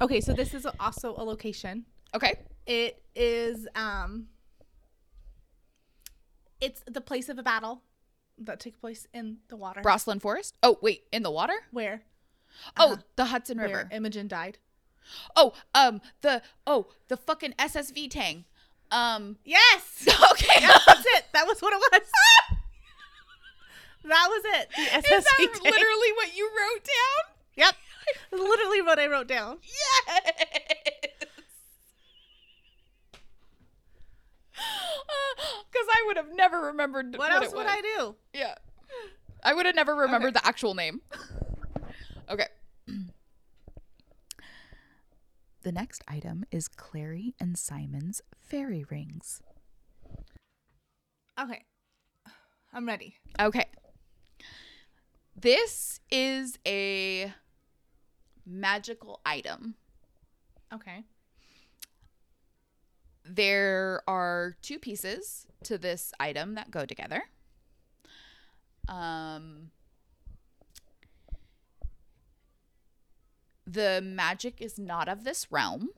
[0.00, 1.84] Okay, so this is also a location.
[2.14, 2.34] Okay.
[2.66, 4.26] It is um
[6.60, 7.82] it's the place of a battle
[8.38, 9.80] that took place in the water.
[9.80, 10.56] Brocelind Forest.
[10.62, 11.54] Oh, wait, in the water?
[11.70, 12.02] where
[12.76, 13.02] Oh, Uh-huh.
[13.16, 13.88] the Hudson where River.
[13.92, 14.58] Imogen died.
[15.36, 18.44] Oh, um, the oh, the fucking SSV Tang.
[18.90, 20.06] Um, Yes.
[20.32, 20.66] okay.
[20.66, 21.24] That's it.
[21.32, 22.00] That was what it was.
[24.04, 24.68] that was it.
[24.74, 25.48] The Is that Tang.
[25.62, 27.34] literally what you wrote down?
[27.56, 27.74] Yep.
[28.32, 29.58] Literally what I wrote down.
[29.62, 30.32] Yes.
[35.70, 37.66] Because I would have never remembered What, what, else would.
[37.66, 38.16] I do?
[38.34, 38.54] Yeah.
[39.44, 41.00] I would have never remembered the actual name.
[42.28, 42.46] okay.
[45.68, 49.42] The next item is Clary and Simon's fairy rings.
[51.38, 51.62] Okay.
[52.72, 53.16] I'm ready.
[53.38, 53.66] Okay.
[55.36, 57.34] This is a
[58.46, 59.74] magical item.
[60.72, 61.04] Okay.
[63.26, 67.24] There are two pieces to this item that go together.
[68.88, 69.70] Um,
[73.70, 75.90] the magic is not of this realm,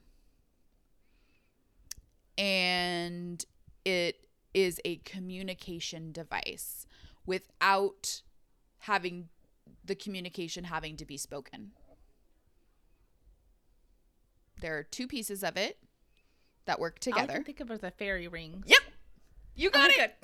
[2.36, 3.44] and
[3.84, 6.86] it is a communication device
[7.24, 8.22] without
[8.78, 9.28] having
[9.84, 11.70] the communication having to be spoken.
[14.60, 15.78] There are two pieces of it
[16.66, 17.32] that work All I together.
[17.34, 18.64] can think of are the fairy rings.
[18.66, 18.80] Yep.
[19.54, 20.16] You got Okay, it.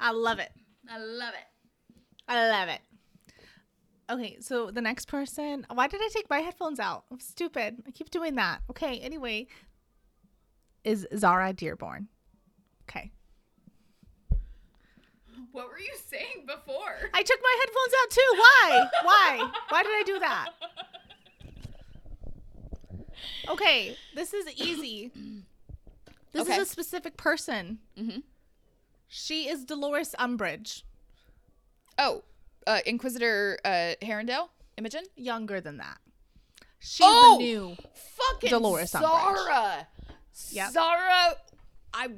[0.00, 0.50] I love it.
[0.90, 1.46] I love it.
[2.32, 2.80] I love it.
[4.10, 5.66] Okay, so the next person.
[5.72, 7.04] Why did I take my headphones out?
[7.10, 7.82] I'm stupid.
[7.86, 8.60] I keep doing that.
[8.70, 9.46] Okay, anyway,
[10.84, 12.08] is Zara Dearborn.
[12.88, 13.12] Okay.
[15.52, 17.10] What were you saying before?
[17.12, 18.32] I took my headphones out too.
[18.36, 18.88] Why?
[19.02, 19.50] Why?
[19.68, 20.48] Why did I do that?
[23.48, 25.10] Okay, this is easy.
[26.32, 26.54] This Okay.
[26.56, 27.78] is a specific person.
[27.98, 28.20] Mm-hmm.
[29.08, 30.82] She is Dolores Umbridge.
[32.04, 32.24] Oh,
[32.66, 35.04] uh, Inquisitor uh, Herondale, Imogen.
[35.16, 35.98] Younger than that.
[36.80, 37.36] She's Oh!
[37.38, 37.76] the new.
[37.94, 38.90] Fucking Dolores.
[38.90, 39.86] Zara.
[40.50, 40.70] Yep.
[40.72, 41.36] Zara,
[41.94, 42.08] I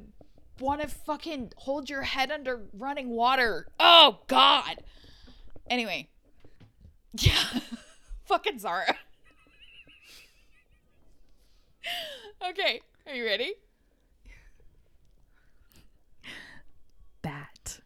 [0.59, 3.67] want to fucking hold your head under running water.
[3.79, 4.77] Oh God.
[5.69, 6.07] Anyway,
[7.19, 7.59] yeah,
[8.25, 8.95] fucking Zara.
[12.49, 13.53] okay, are you ready?
[17.21, 17.81] Bat.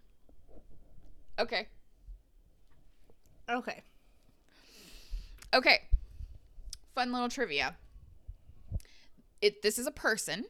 [1.40, 1.68] Okay.
[3.50, 3.82] Okay.
[5.54, 5.80] Okay.
[6.94, 7.76] Fun little trivia.
[9.42, 10.46] It this is a person.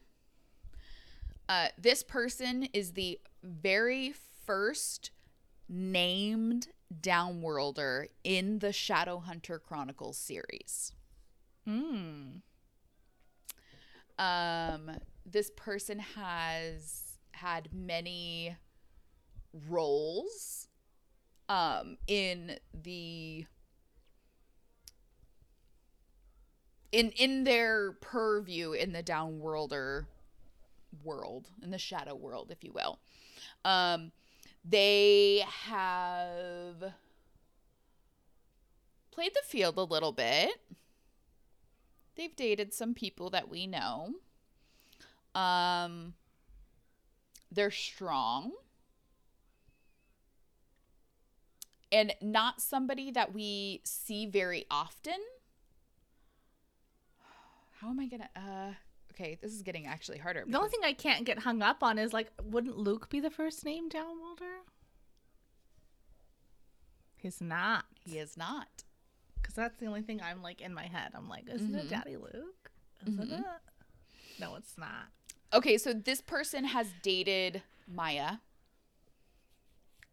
[1.48, 4.14] Uh this person is the very
[4.46, 5.12] first
[5.70, 6.68] named
[7.02, 10.92] downworlder in the Shadowhunter Chronicles series.
[11.68, 12.42] Mm.
[14.18, 14.92] Um
[15.26, 18.58] this person has had many
[19.70, 20.69] roles
[21.50, 23.46] um in the
[26.92, 30.06] in in their purview in the downworlder
[31.04, 33.00] world in the shadow world if you will.
[33.66, 34.12] Um
[34.64, 36.94] they have
[39.12, 40.52] played the field a little bit.
[42.16, 44.14] They've dated some people that we know.
[45.34, 46.14] Um
[47.52, 48.54] they're strong
[51.92, 55.16] and not somebody that we see very often
[57.82, 58.74] how am i gonna uh
[59.12, 60.46] Okay, this is getting actually harder.
[60.48, 63.30] The only thing I can't get hung up on is like, wouldn't Luke be the
[63.30, 64.62] first name Downworlder?
[67.18, 67.84] He's not.
[68.00, 68.86] he is not.
[69.42, 71.12] Because that's the only thing I'm like in my head.
[71.16, 71.90] I'm like, isn't it Mhm.
[71.90, 72.72] Daddy Luke?
[73.06, 73.40] Isn't Mhm.
[73.42, 73.46] it?
[74.40, 75.08] No, it's not.
[75.52, 78.38] Okay, so this person has dated Maia.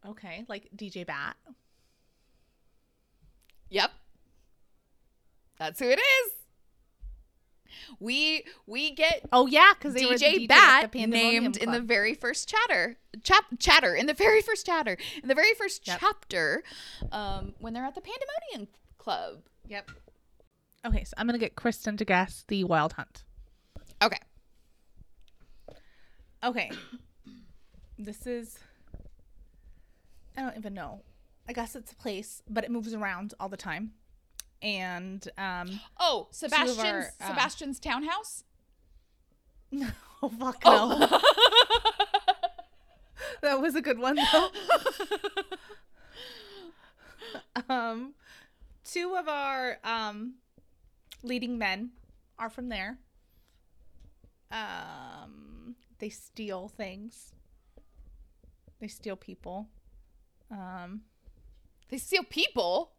[0.05, 1.37] Okay, like DJ Bat.
[3.69, 3.91] Yep.
[5.59, 6.33] That's who it is.
[7.99, 11.71] We we get Oh yeah, because they were the DJ DJ Bat the named in
[11.71, 15.87] the very first chatter chap chatter in the very first chatter in the very first
[15.87, 15.99] Yep.
[15.99, 16.63] chapter
[17.11, 19.41] um, when they're at the Pandemonium Club.
[19.67, 19.91] Yep.
[20.85, 23.23] Okay, so I'm gonna get Kristen to guess the Wild Hunt.
[24.01, 24.19] Okay.
[26.43, 26.71] Okay.
[27.99, 28.57] this is.
[30.35, 31.01] I don't even know.
[31.47, 33.91] I guess it's a place, but it moves around all the time.
[34.61, 38.43] And um Oh, Sebastian's our, uh, Sebastian's townhouse.
[40.23, 40.97] oh fuck no.
[43.41, 44.49] that was a good one though.
[47.69, 48.13] um
[48.83, 50.35] two of our um
[51.23, 51.91] leading men
[52.39, 52.97] are from there.
[54.51, 57.33] Um they steal things.
[58.79, 59.67] They steal people.
[60.49, 61.01] Um
[61.89, 62.91] They steal people.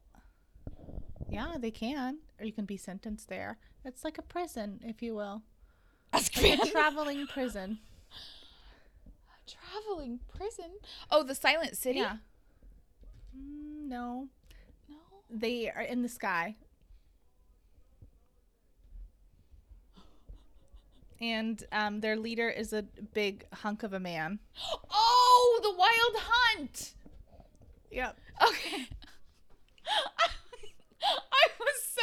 [1.29, 2.19] yeah, they can.
[2.41, 3.59] Or you can be sentenced there.
[3.85, 5.43] It's like a prison, if you will.
[6.13, 7.79] Like a traveling prison.
[9.29, 10.71] A traveling prison.
[11.11, 11.99] Oh, the Silent City.
[11.99, 12.17] Yeah.
[13.37, 14.29] Mm, no.
[14.89, 14.97] No.
[15.31, 16.57] They are in the sky.
[21.21, 24.39] And um, their leader is a big hunk of a man.
[24.91, 26.93] Oh, the Wild Hunt.
[27.91, 28.17] Yep.
[28.43, 28.87] Okay.
[31.11, 32.03] I was so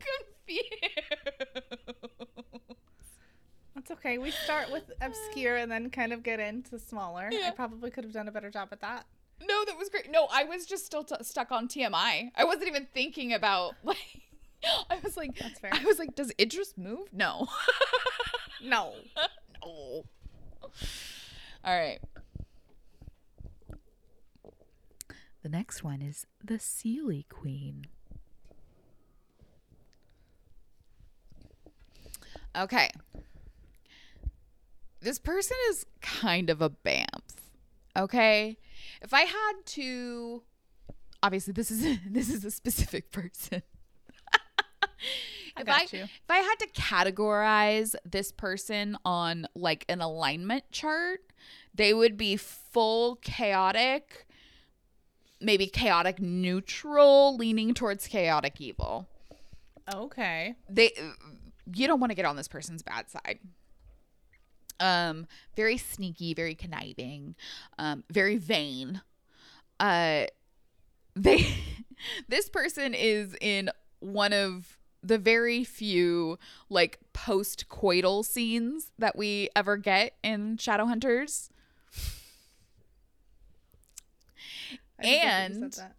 [0.46, 2.10] confused.
[3.74, 4.18] That's okay.
[4.18, 7.30] We start with obscure and then kind of get into smaller.
[7.32, 9.06] I probably could have done a better job at that.
[9.42, 10.10] No, that was great.
[10.10, 12.30] No, I was just still t- stuck on TMI.
[12.34, 13.96] I wasn't even thinking about like.
[14.90, 15.70] I was like, That's fair.
[15.72, 17.08] I was like, does Idris move?
[17.12, 17.48] No.
[18.62, 18.92] No.
[19.64, 20.04] no.
[20.04, 20.04] All
[21.64, 21.98] right.
[25.42, 27.86] The next one is the Seelie Queen.
[32.56, 32.90] Okay.
[35.00, 37.06] This person is kind of a BAMF.
[37.96, 38.58] Okay?
[39.00, 40.42] If I had to
[41.22, 43.62] obviously this is this is a specific person.
[45.56, 46.02] I if I you.
[46.04, 51.20] if I had to categorize this person on like an alignment chart,
[51.74, 54.26] they would be full chaotic,
[55.40, 59.08] maybe chaotic neutral, leaning towards chaotic evil.
[59.92, 60.54] Okay.
[60.68, 60.92] They
[61.72, 63.38] you don't want to get on this person's bad side.
[64.78, 65.26] Um
[65.56, 67.34] very sneaky, very conniving,
[67.78, 69.02] um very vain.
[69.78, 70.24] Uh
[71.16, 71.46] they
[72.28, 76.38] this person is in one of the very few
[76.68, 81.48] like post coital scenes that we ever get in Shadowhunters.
[85.00, 85.94] I just love that you said And-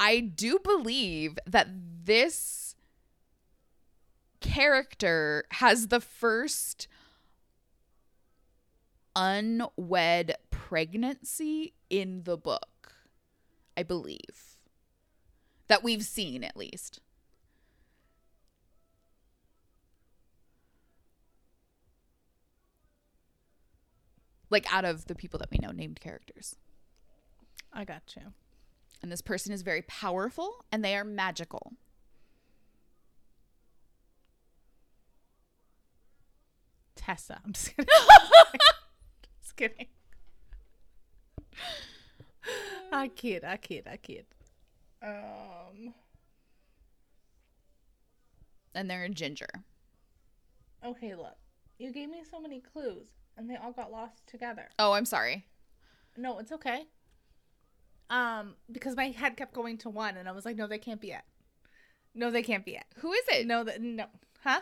[0.00, 1.68] I do believe that
[2.04, 2.74] this
[4.40, 6.88] character has the first
[9.14, 12.94] unwed pregnancy in the book.
[13.76, 14.56] I believe.
[15.68, 17.00] That we've seen at least.
[24.50, 26.56] Like out of the people that we know named characters.
[27.72, 28.32] I got you.
[29.02, 31.72] And this person is very powerful and they are magical.
[36.94, 37.40] Tessa.
[37.44, 37.88] I'm just kidding.
[39.42, 39.86] just kidding.
[42.92, 44.26] I kid, I kid, I kid.
[45.02, 45.94] Um.
[48.74, 49.48] And they're a ginger.
[50.84, 51.36] Okay, look.
[51.78, 54.68] You gave me so many clues, and they all got lost together.
[54.78, 55.46] Oh, I'm sorry.
[56.16, 56.86] No, it's okay.
[58.10, 61.00] Um, because my head kept going to one, and I was like, no, they can't
[61.00, 61.22] be it.
[62.14, 62.84] No, they can't be it.
[62.96, 63.46] Who is it?
[63.46, 64.04] No, that no,
[64.44, 64.60] huh?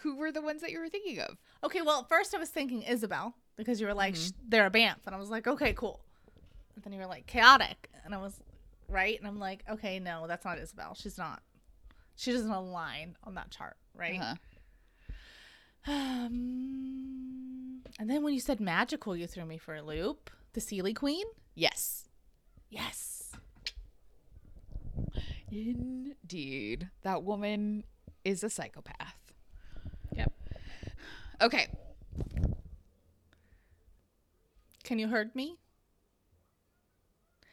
[0.00, 1.36] Who were the ones that you were thinking of?
[1.64, 4.70] Okay, well, at first I was thinking Isabelle because you were like, sh- they're a
[4.70, 4.96] BAMF.
[5.06, 6.00] And I was like, okay, cool.
[6.74, 7.88] And then you were like, chaotic.
[8.04, 8.40] And I was,
[8.88, 9.18] right?
[9.18, 10.94] And I'm like, okay, no, that's not Isabelle.
[10.94, 11.42] She's not.
[12.16, 14.20] She doesn't align on that chart, right?
[14.20, 14.34] Uh-huh.
[15.86, 20.30] Um, and then when you said magical, you threw me for a loop.
[20.52, 21.24] The Seelie Queen?
[21.54, 22.07] Yes.
[22.70, 23.32] Yes.
[25.50, 26.90] Indeed.
[27.02, 27.84] That woman
[28.24, 29.16] is a psychopath.
[30.14, 30.32] Yep.
[31.40, 31.68] Okay.
[34.84, 35.58] Can you heard me?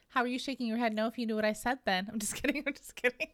[0.10, 2.08] How are you shaking your head no if you knew what I said then?
[2.12, 2.64] I'm just kidding.
[2.66, 3.28] I'm just kidding.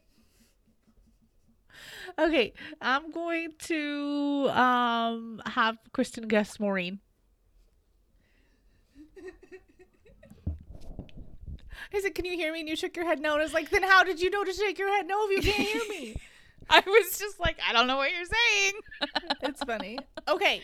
[2.18, 7.00] Okay, I'm going to um have Kristen guess Maureen.
[11.94, 13.32] I said, "Can you hear me?" And you shook your head no.
[13.32, 15.44] And I was like, "Then how did you know to shake your head no if
[15.44, 16.16] you can't hear me?"
[16.70, 18.72] I was just like, I don't know what you're saying.
[19.42, 19.98] it's funny.
[20.28, 20.62] Okay,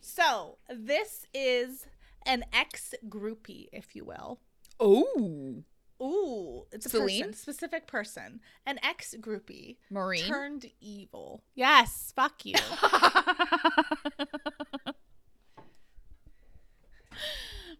[0.00, 1.86] so this is
[2.26, 4.40] an ex groupie, if you will.
[4.78, 5.64] oh.
[6.02, 7.24] Ooh, it's a Celine?
[7.24, 10.24] person, specific person, an ex groupie Maureen.
[10.24, 11.42] turned evil.
[11.54, 12.54] Yes, fuck you.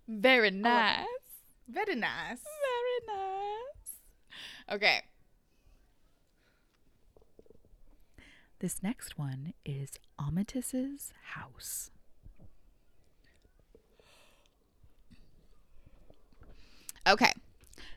[0.06, 1.06] Very oh, nice.
[1.66, 2.42] Very nice.
[3.06, 4.76] Very nice.
[4.76, 5.00] Okay.
[8.60, 11.90] This next one is Amatis's house.
[17.06, 17.32] Okay.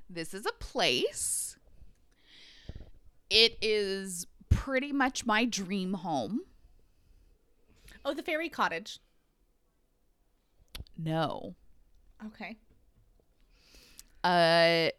[0.10, 1.58] This is a place.
[3.30, 6.42] It is pretty much my dream home.
[8.06, 9.00] Oh, the fairy cottage.
[10.98, 11.56] No.
[12.26, 12.58] Okay.
[14.24, 14.90] uh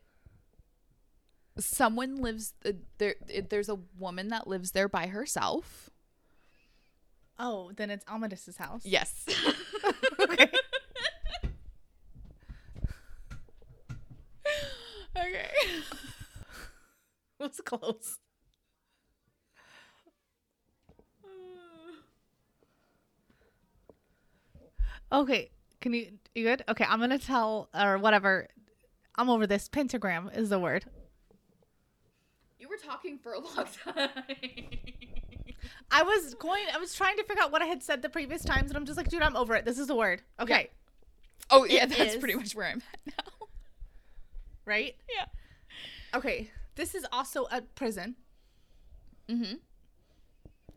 [1.59, 3.15] someone lives uh, there
[3.49, 5.91] there's a woman that lives there by herself
[7.37, 8.83] Oh, then it's Amatis's house.
[8.85, 9.25] yes
[10.21, 10.49] Okay.
[15.17, 15.51] okay
[17.41, 18.19] was close.
[25.13, 25.51] Okay.
[25.81, 26.65] Can you you good?
[26.69, 28.49] Okay, I'm gonna tell or whatever.
[29.17, 29.69] I'm over this.
[29.69, 30.85] Pentagram is the word.
[32.65, 34.09] You were talking for a long time
[35.91, 38.43] I was going I was trying to figure out what I had said the previous
[38.43, 39.67] times, and I'm just like, dude, I'm over it.
[39.67, 40.23] This is the word.
[40.41, 40.71] Okay.
[41.51, 42.17] oh yeah It that's is.
[42.17, 43.47] pretty much where i'm at now
[44.65, 44.97] Right?
[45.15, 45.27] yeah
[46.19, 46.51] Okay.
[46.77, 48.17] This is also a prison.
[49.29, 49.55] mm-hmm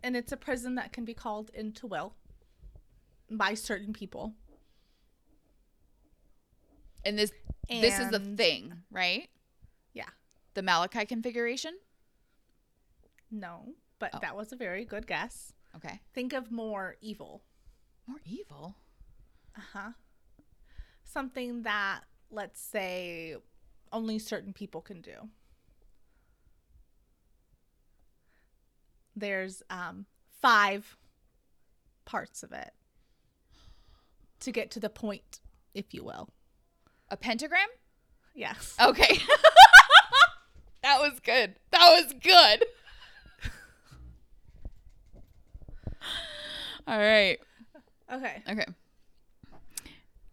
[0.03, 2.13] and it's a prison that can be called into will
[3.31, 4.33] by certain people.
[7.05, 7.31] and this
[7.69, 9.36] this is the thing right Yeah.
[10.57, 11.77] The malachi configuration
[13.29, 14.19] No, but Oh.
[14.21, 15.53] that was a very good guess.
[15.75, 17.43] okay Think of more evil.
[18.07, 18.75] more evil
[19.55, 19.91] Uh huh.
[21.03, 22.01] Something that,
[22.31, 23.35] let's say,
[23.93, 25.29] only certain people can do.
[29.15, 30.05] There's um,
[30.41, 30.97] five
[32.05, 32.71] parts of it
[34.41, 35.39] to get to the point,
[35.73, 36.29] if you will.
[37.09, 37.69] a pentagram
[38.35, 38.75] Yes.
[38.79, 39.19] okay
[40.87, 42.63] that was good that was good
[46.87, 47.39] all right
[48.11, 48.41] Okay.
[48.49, 48.65] Okay.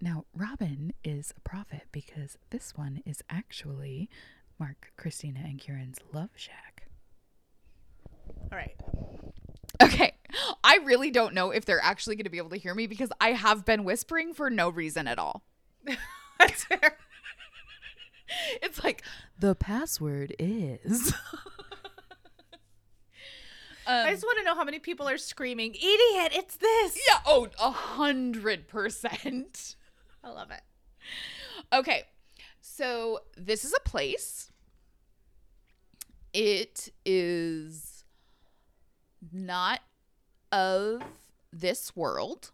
[0.00, 4.08] Now, Robin is a prophet because this one is actually
[4.58, 6.88] Mark, Christina, and Kieran's Love Shack.
[8.52, 8.76] All right.
[9.82, 10.14] Okay.
[10.62, 13.10] I really don't know if they're actually going to be able to hear me because
[13.20, 15.42] I have been whispering for no reason at all.
[16.38, 16.98] That's fair.
[18.62, 19.02] It's like,
[19.38, 21.14] the password is.
[23.86, 26.32] I um, just want to know how many people are screaming, "Idiot!
[26.32, 27.18] It's this!" yeah.
[27.26, 29.76] Oh, a hundred percent.
[30.22, 30.62] I love it.
[31.72, 32.04] Okay.
[32.60, 34.50] So this is a place.
[36.32, 38.04] It is
[39.32, 39.80] not
[40.50, 41.02] of
[41.52, 42.52] this world.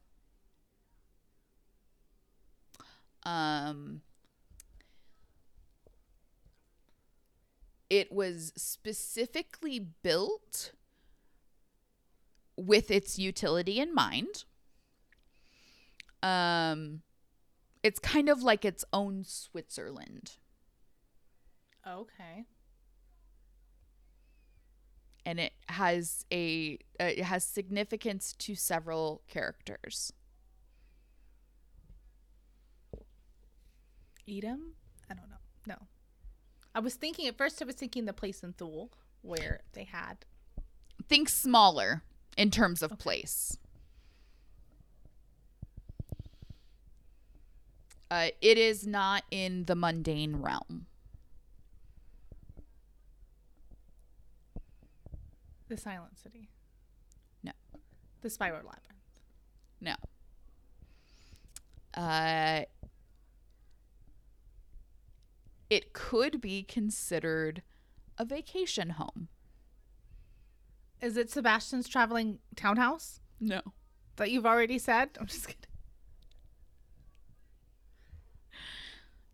[3.22, 4.02] Um
[7.90, 10.72] it was specifically built
[12.56, 14.44] with its utility in mind.
[16.22, 17.02] Um
[17.82, 20.36] it's kind of like its own Switzerland.
[21.86, 22.44] Okay.
[25.26, 30.12] and it has a uh, it has significance to several characters.
[34.28, 34.74] Edom?
[35.10, 35.36] I don't know.
[35.66, 35.76] No.
[36.74, 37.60] I was thinking at first.
[37.60, 38.90] I was thinking the place in Thule
[39.22, 40.24] where they had.
[41.08, 42.02] Think smaller
[42.36, 43.58] in terms of place.
[48.10, 50.86] Uh, it is not in the mundane realm.
[55.68, 56.48] The Silent City.
[57.44, 57.52] No.
[58.22, 59.20] The Spiral Labyrinth.
[59.80, 59.94] No.
[61.94, 62.64] Uh,
[65.70, 67.62] it could be considered
[68.18, 69.28] a vacation home.
[71.00, 73.20] Is it Sebastian's traveling townhouse?
[73.40, 73.62] No.
[74.16, 75.08] that you've already said?
[75.18, 75.64] I'm just kidding.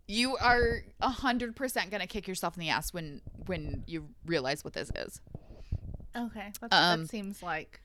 [0.06, 4.62] You are a hundred percent gonna kick yourself in the ass when when you realize
[4.62, 5.20] what this is.
[6.16, 6.52] Okay.
[6.60, 7.80] That's, Um, that seems like.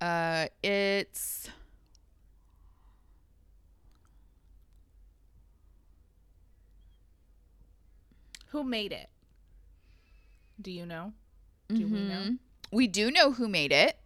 [0.00, 1.48] Uh, it's
[8.54, 9.10] Who made it?
[10.62, 11.12] Do you know?
[11.66, 12.20] Do we know?
[12.20, 12.38] Mhm.
[12.70, 13.98] We do know who made it.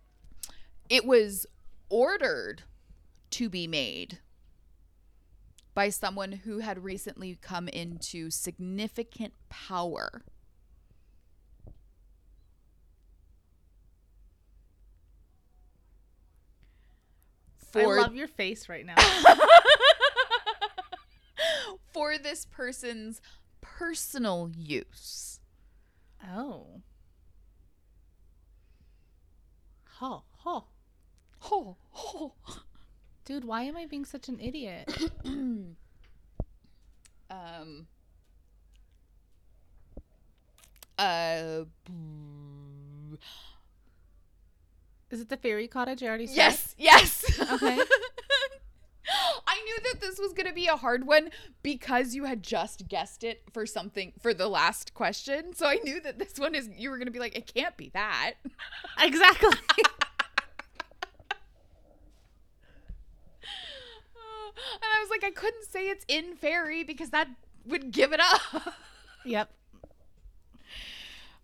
[0.88, 1.44] It was
[1.90, 2.62] ordered
[3.32, 4.20] to be made
[5.74, 10.22] by someone who had recently come into significant power.
[17.74, 18.94] I love your face right now.
[21.92, 23.20] for this person's
[23.78, 25.38] personal use.
[26.28, 26.80] oh.
[30.00, 30.64] Ho, ho.
[31.50, 32.32] Oh, oh.
[33.24, 34.92] Dude, why am I being such an idiot?
[35.24, 35.76] um
[40.98, 41.64] uh
[45.10, 46.02] Is it the fairy cottage?
[46.02, 46.36] I already said.
[46.36, 47.78] yes yes Okay.
[49.69, 51.31] i knew that this was going to be a hard one
[51.62, 56.01] because you had just guessed it for something for the last question so i knew
[56.01, 58.35] that this one is you were going to be like it can't be that
[59.01, 59.51] Exactly.
[64.59, 67.28] and i was like i couldn't say it's in fairy because that
[67.66, 68.74] would give it up
[69.24, 69.51] yep.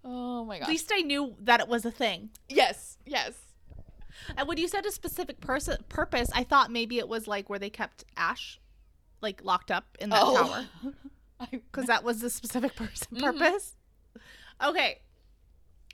[0.04, 0.64] oh my god.
[0.64, 2.30] At least I knew that it was a thing.
[2.48, 3.34] yes yes
[4.36, 7.58] And when you said a specific person purpose, I thought maybe it was like where
[7.58, 8.60] they kept Ash,
[9.20, 10.34] like locked up in that Oh.
[10.34, 10.66] tower,
[11.50, 13.20] because that was the specific person Mhm.
[13.22, 13.76] purpose.
[14.64, 15.00] Okay,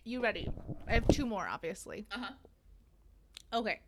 [0.05, 0.51] you ready?
[0.89, 2.07] I have two more, obviously.
[2.13, 2.33] uh-huh.
[3.53, 3.81] Okay.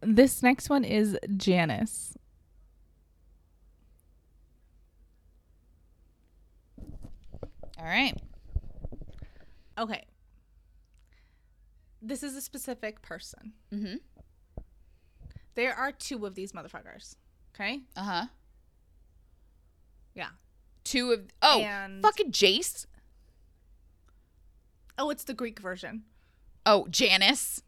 [0.00, 2.14] This next one is Janice.
[7.78, 8.16] all right
[9.78, 10.04] Okay.
[12.04, 13.52] This is a specific person.
[13.72, 13.94] mm-hmm
[15.54, 17.14] There are two of these motherfuckers.
[17.54, 17.80] Okay.
[17.96, 18.26] uh-huh
[20.14, 20.30] Yeah.
[20.84, 22.86] two of oh And- fucking Jace.
[24.98, 26.02] Oh, it's the Greek version.
[26.66, 27.62] Oh, Janice.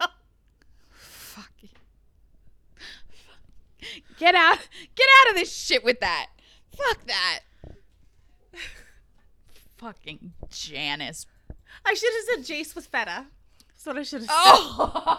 [0.90, 1.52] Fuck.
[4.18, 4.58] Get out
[4.94, 6.26] get out of this shit with that.
[6.76, 7.40] Fuck that.
[9.76, 11.26] Fucking Janice.
[11.86, 13.26] I should have said Jace with feta.
[13.68, 14.36] That's what I should have said.
[14.36, 15.12] Oh.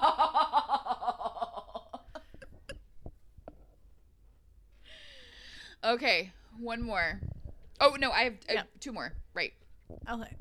[5.93, 7.21] okay, one more.
[7.79, 8.63] Oh no, I have uh, Yeah.
[8.79, 9.13] two more.
[9.33, 9.53] Right.
[10.09, 10.33] Okay.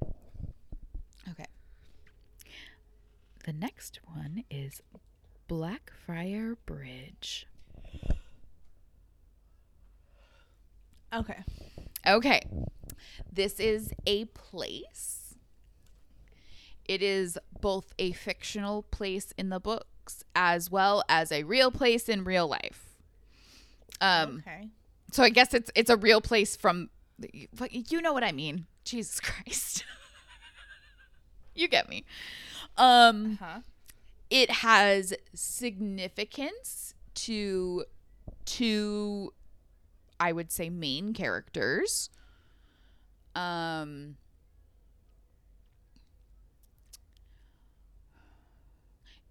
[1.30, 1.46] Okay.
[3.44, 4.82] The next one is
[5.48, 7.46] Blackfriar Bridge.
[11.14, 11.44] Okay.
[12.06, 12.42] Okay.
[13.32, 15.25] This is a place.
[16.88, 22.08] It is both a fictional place in the books as well as a real place
[22.08, 22.96] in real life.
[24.00, 24.68] Um Okay.
[25.12, 26.90] so I guess it's it's a real place from
[27.70, 28.66] you know what I mean.
[28.84, 29.84] Jesus Christ.
[31.54, 32.04] you get me.
[32.76, 33.60] Um Huh.
[34.30, 37.84] it has significance to
[38.44, 39.32] two
[40.20, 42.10] I would say main characters.
[43.34, 44.16] Um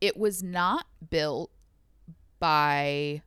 [0.02, 1.52] It was not built
[2.40, 3.22] by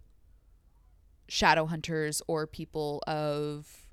[1.28, 3.86] shadow hunters or people of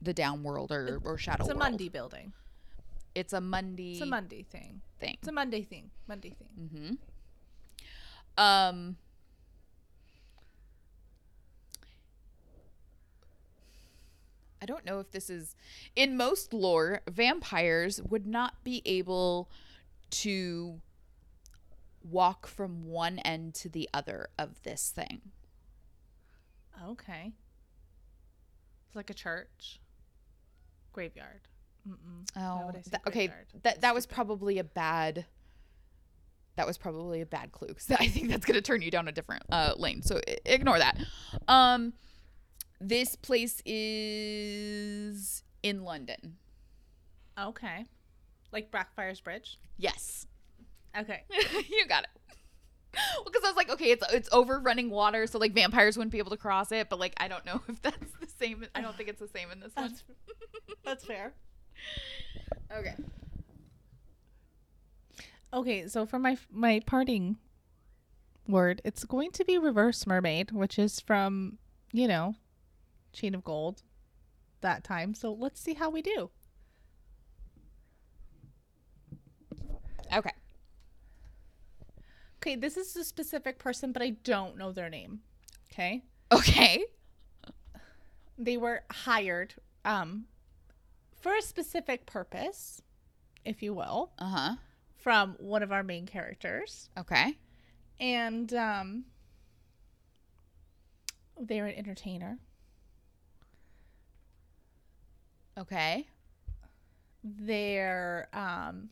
[0.00, 1.58] the downworld or, or shadow It's a world.
[1.70, 2.32] Monday building.
[3.14, 4.80] It's a Monday It's a Monday thing.
[4.98, 5.16] thing.
[5.20, 5.90] It's a Monday thing.
[6.08, 6.98] Monday thing.
[8.38, 8.42] Mm-hmm.
[8.42, 8.96] Um.
[14.62, 15.54] I don't know if this is
[15.94, 19.50] in most lore, vampires would not be able
[20.10, 20.80] to
[22.04, 25.20] walk from one end to the other of this thing.
[26.86, 27.32] Okay.
[28.86, 29.80] It's like a church.
[30.92, 31.40] Graveyard.
[31.88, 32.26] Mm-mm.
[32.36, 32.72] Oh,
[33.08, 33.30] okay.
[33.62, 35.26] That that was probably a bad.
[36.56, 37.68] That was probably a bad clue.
[37.74, 40.02] 'cause I think that's gonna turn you down a different uh, lane.
[40.02, 40.98] So i- ignore that.
[41.48, 41.92] Um,
[42.80, 46.36] this place is in London.
[47.38, 47.84] Okay.
[48.52, 49.58] Like Blackfriars Bridge.
[49.76, 50.26] Yes,
[50.98, 51.22] Okay.
[51.70, 52.10] you got it.
[53.16, 56.12] Well, because I was like, okay, it's it's over running water, so like vampires wouldn't
[56.12, 56.88] be able to cross it.
[56.88, 58.64] But like, I don't know if that's the same.
[58.74, 59.88] I don't think it's the same in this one.
[59.88, 60.04] That's
[60.84, 61.32] that's fair.
[62.76, 62.94] Okay.
[65.52, 67.36] Okay, so for my my parting
[68.48, 71.58] word, it's going to be reverse mermaid, which is from,
[71.92, 72.34] you know,
[73.12, 73.82] Chain of Gold
[74.60, 75.14] that time.
[75.14, 76.30] So let's see how we do.
[80.14, 80.32] Okay.
[82.44, 85.20] Okay, this is a specific person, but I don't know their name.
[85.72, 86.02] Okay?
[86.30, 86.84] Okay.
[88.36, 90.26] They were hired um
[91.18, 92.82] for a specific purpose,
[93.46, 94.54] if you will, Uh huh.
[94.98, 96.90] from one of our main characters.
[96.98, 97.38] Okay.
[97.98, 99.04] And um
[101.40, 102.38] they're an entertainer.
[105.56, 106.06] Okay.
[107.22, 108.90] They're um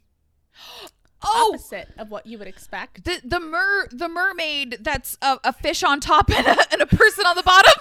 [1.24, 3.04] Oh, opposite of what you would expect.
[3.04, 6.86] the the mer the mermaid that's a, a fish on top and a, and a
[6.86, 7.72] person on the bottom.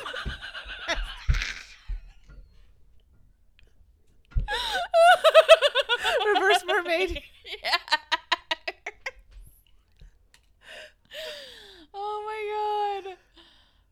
[6.35, 7.21] Reverse mermaid.
[7.63, 7.77] Yeah.
[11.93, 13.17] Oh my god.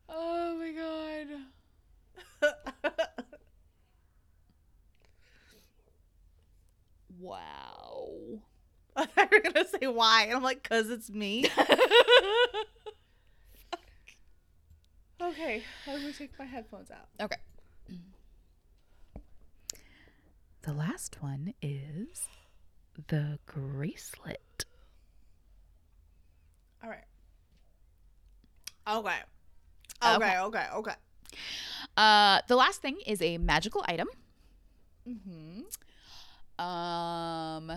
[0.08, 2.50] Oh my god.
[7.18, 7.59] Wow.
[9.02, 11.46] I thought you were gonna say why, and I'm like, cause it's me.
[15.22, 17.08] okay, I'm gonna take my headphones out.
[17.20, 17.36] Okay.
[20.62, 22.28] The last one is
[23.08, 24.66] the bracelet.
[26.84, 27.04] All right.
[28.86, 29.16] Okay.
[30.04, 30.14] Okay.
[30.14, 30.38] Okay.
[30.40, 30.66] Okay.
[30.74, 30.94] Okay.
[31.96, 34.08] Uh, the last thing is a magical item.
[35.08, 35.60] Mm-hmm.
[36.62, 37.72] Um,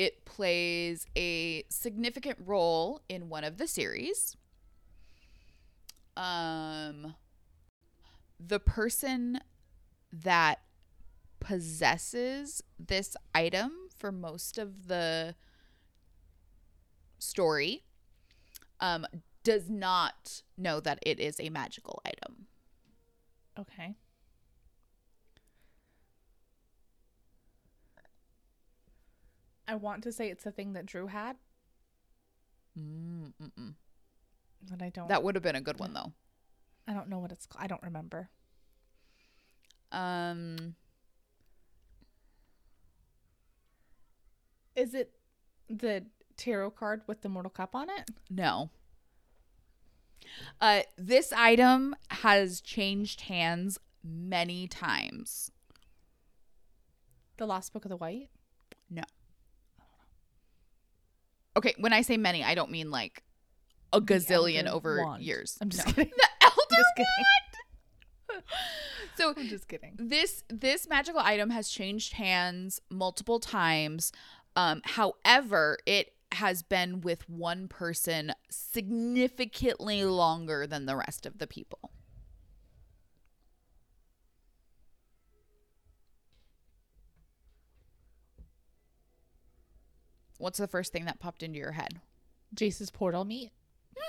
[0.00, 4.34] it plays a significant role in one of the series.
[6.16, 7.16] Um,
[8.38, 9.40] the person
[10.10, 10.60] that
[11.38, 15.34] possesses this item for most of the
[17.18, 17.84] story
[18.80, 19.06] um,
[19.44, 22.46] does not know that it is a magical item.
[23.58, 23.96] Okay.
[29.70, 31.36] I want to say it's the thing that Drew had,
[32.76, 33.74] Mm-mm.
[34.68, 35.08] but I don't.
[35.08, 36.12] That would have been a good one, though.
[36.88, 37.46] I don't know what it's.
[37.46, 37.62] called.
[37.62, 38.30] I don't remember.
[39.92, 40.74] Um,
[44.74, 45.12] Is it
[45.68, 46.06] the
[46.36, 48.10] tarot card with the Mortal Cup on it?
[48.28, 48.70] no.
[50.60, 55.50] Uh, this item has changed hands many times.
[57.36, 58.28] The Lost Book of the White?
[58.88, 59.02] No.
[61.56, 63.22] Okay, when I say many, I don't mean like
[63.92, 65.22] a gazillion over Wand.
[65.22, 65.58] years.
[65.60, 65.92] I'm just No.
[65.92, 66.12] kidding.
[66.40, 67.06] The Elder Just kidding.
[68.30, 68.42] Wand.
[69.16, 69.94] so I'm just kidding.
[69.98, 74.12] this this magical item has changed hands multiple times.
[74.56, 81.46] Um, however, it has been with one person significantly longer than the rest of the
[81.46, 81.90] people.
[90.40, 92.00] What's the first thing that popped into your head?
[92.54, 93.50] Jace's portal meat.
[93.96, 94.02] No,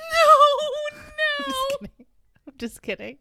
[0.98, 2.06] I'm just kidding.
[2.48, 3.18] I'm just kidding.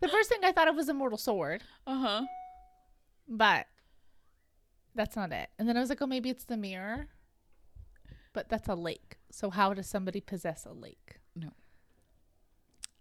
[0.00, 2.22] The first thing I thought of was Immortal Sword, Uh huh.
[3.28, 3.66] but
[4.94, 5.48] that's not it.
[5.58, 7.06] And then I was like, oh, maybe it's the mirror.
[8.32, 9.16] But that's a lake.
[9.30, 11.18] So how does somebody possess a lake?
[11.34, 11.50] No.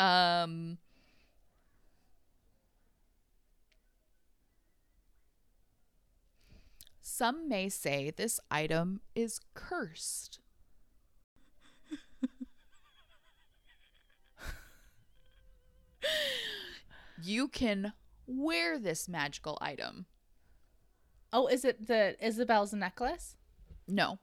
[0.06, 0.78] Um.
[7.18, 10.40] Some may say this item is cursed.
[17.24, 17.94] you can
[18.28, 20.08] wear this magical item.
[21.32, 23.38] Oh, is it the Isabelle's necklace?
[23.88, 24.20] No.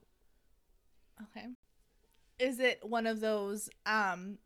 [1.22, 1.46] Okay.
[2.38, 4.36] Is it one of those um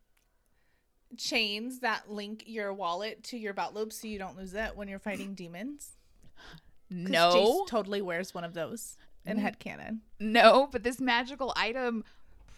[1.17, 4.87] chains that link your wallet to your belt loop so you don't lose it when
[4.87, 5.97] you're fighting demons?
[6.89, 7.31] No.
[7.33, 9.99] Jace totally wears one of those in headcanon.
[10.19, 12.03] no, but this magical item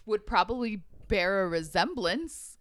[0.06, 2.58] would probably bear a resemblance.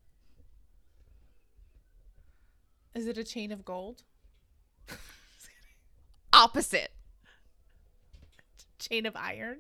[2.95, 4.03] Is it a chain of gold?
[6.33, 6.91] Opposite.
[8.79, 9.59] Chain of iron?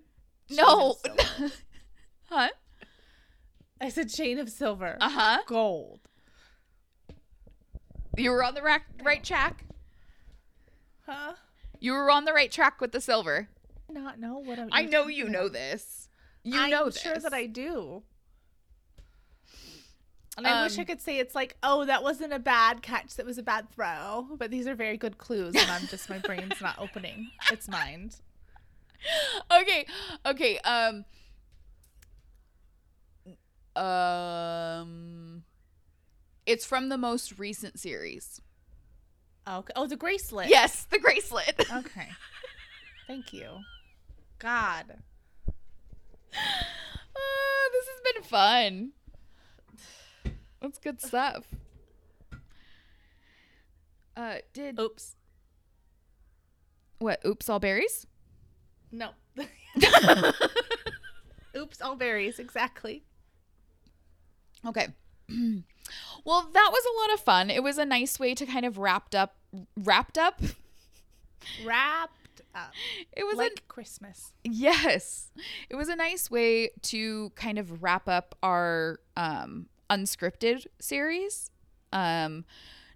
[0.50, 0.96] No.
[1.04, 1.52] Of
[2.30, 2.48] huh?
[3.80, 4.96] I said chain of silver.
[5.00, 5.38] Uh huh.
[5.46, 6.00] Gold.
[8.16, 9.64] You were on the rack, right track.
[11.06, 11.34] Huh?
[11.80, 13.48] You were on the right track with the silver.
[13.90, 16.08] Not know what I'm I know you know this.
[16.42, 17.00] You I'm know this.
[17.00, 18.02] sure that I do.
[20.36, 23.16] And I wish I Um, could say it's like, oh, that wasn't a bad catch.
[23.16, 24.28] That was a bad throw.
[24.38, 28.16] But these are very good clues, and I'm just my brain's not opening its mind.
[29.50, 29.86] okay,
[30.26, 30.58] okay.
[30.60, 31.04] Um,
[33.76, 35.44] Um,
[36.46, 38.40] it's from the most recent series.
[39.48, 39.72] Okay.
[39.76, 40.48] Oh, the Gracelet.
[40.48, 41.64] Yes, the Gracelet.
[41.78, 42.08] Okay.
[43.06, 43.48] Thank you.
[44.38, 44.84] God.
[46.34, 48.92] Ah, this has been fun.
[50.60, 51.46] That's good stuff.
[54.14, 55.16] Uh, did Oops.
[56.98, 57.20] what?
[57.24, 58.06] Oops, all berries.
[58.92, 59.10] No.
[61.56, 62.38] Oops, all berries.
[62.38, 63.04] Exactly.
[64.66, 64.88] Okay.
[66.24, 67.48] well, that was a lot of fun.
[67.50, 69.36] It was a nice way to kind of wrapped up,
[69.76, 70.40] wrapped up.
[71.64, 72.72] Wrapped up.
[73.16, 74.32] It was like Christmas.
[74.44, 75.30] yes.
[75.70, 81.50] It was a nice way to kind of wrap up our um, unscripted series.
[81.92, 82.44] Um,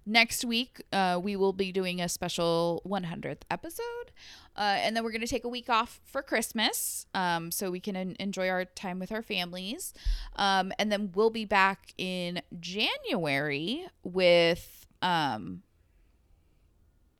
[0.05, 4.11] next week, uh, we will be doing a special 100th episode.
[4.55, 7.79] Uh, and then we're going to take a week off for Christmas um, so we
[7.79, 9.93] can en- enjoy our time with our families.
[10.35, 15.63] Um, and then we'll be back in January with, um,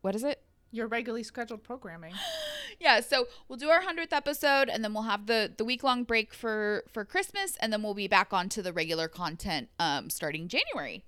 [0.03, 0.43] what is it?
[0.71, 2.13] Your regularly scheduled programming.
[2.79, 6.03] yeah so we'll do our 100th episode and then we'll have the the week long
[6.03, 10.47] break for for christmas and then we'll be back onto the regular content um starting
[10.47, 11.03] january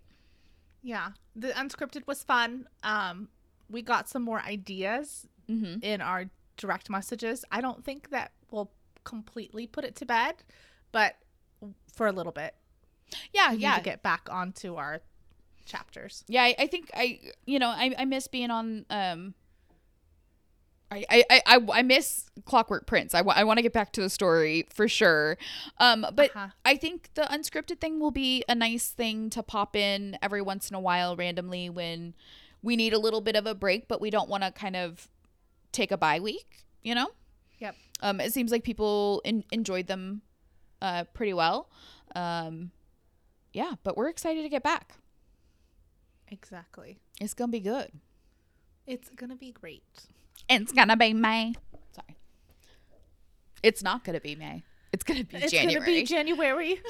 [0.84, 1.10] Yeah.
[1.36, 2.68] The unscripted was fun.
[2.84, 3.30] Um,
[3.70, 5.84] we got some more ideas mm-hmm.
[5.84, 6.26] in our
[6.58, 7.44] direct messages.
[7.52, 8.70] I don't think that we'll
[9.04, 10.44] completely put it to bed,
[10.92, 11.16] but
[11.92, 12.54] for a little bit.
[13.34, 15.02] yeah We need yeah to get back onto our
[15.66, 16.24] chapters.
[16.28, 19.34] yeah I, I think i you know I, I miss being on um
[20.92, 23.16] I, I, I, I- miss Clockwork Prince.
[23.16, 25.36] I, I want to get back to the story for sure.
[25.80, 26.50] Um, but Uh-huh.
[26.64, 30.70] I think the unscripted thing will be a nice thing to pop in every once
[30.70, 32.14] in a while randomly when
[32.62, 35.10] we need a little bit of a break, but we don't want to kind of
[35.72, 37.08] take a bye week, you know?
[37.60, 37.76] Yep.
[38.02, 40.22] Um, it seems like people in, enjoyed them
[40.84, 41.68] uh, pretty well.
[42.16, 42.70] Um,
[43.54, 44.94] yeah, but we're excited to get back.
[46.30, 46.98] Exactly.
[47.22, 47.92] It's going to be good.
[48.88, 49.84] It's gonna be great.
[50.48, 51.54] It's going to be May.
[51.92, 52.18] Sorry.
[53.64, 54.64] It's not going to be May.
[54.94, 55.76] It's going to be It's January.
[56.02, 56.80] It's gonna be January.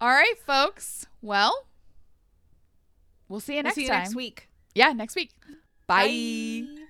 [0.00, 1.06] All right, folks.
[1.20, 1.66] Well,
[3.28, 4.00] we'll see you We'll next see you time.
[4.00, 4.48] next week.
[4.74, 5.30] Yeah, next week.
[5.86, 6.08] Bye.
[6.08, 6.82] Bye.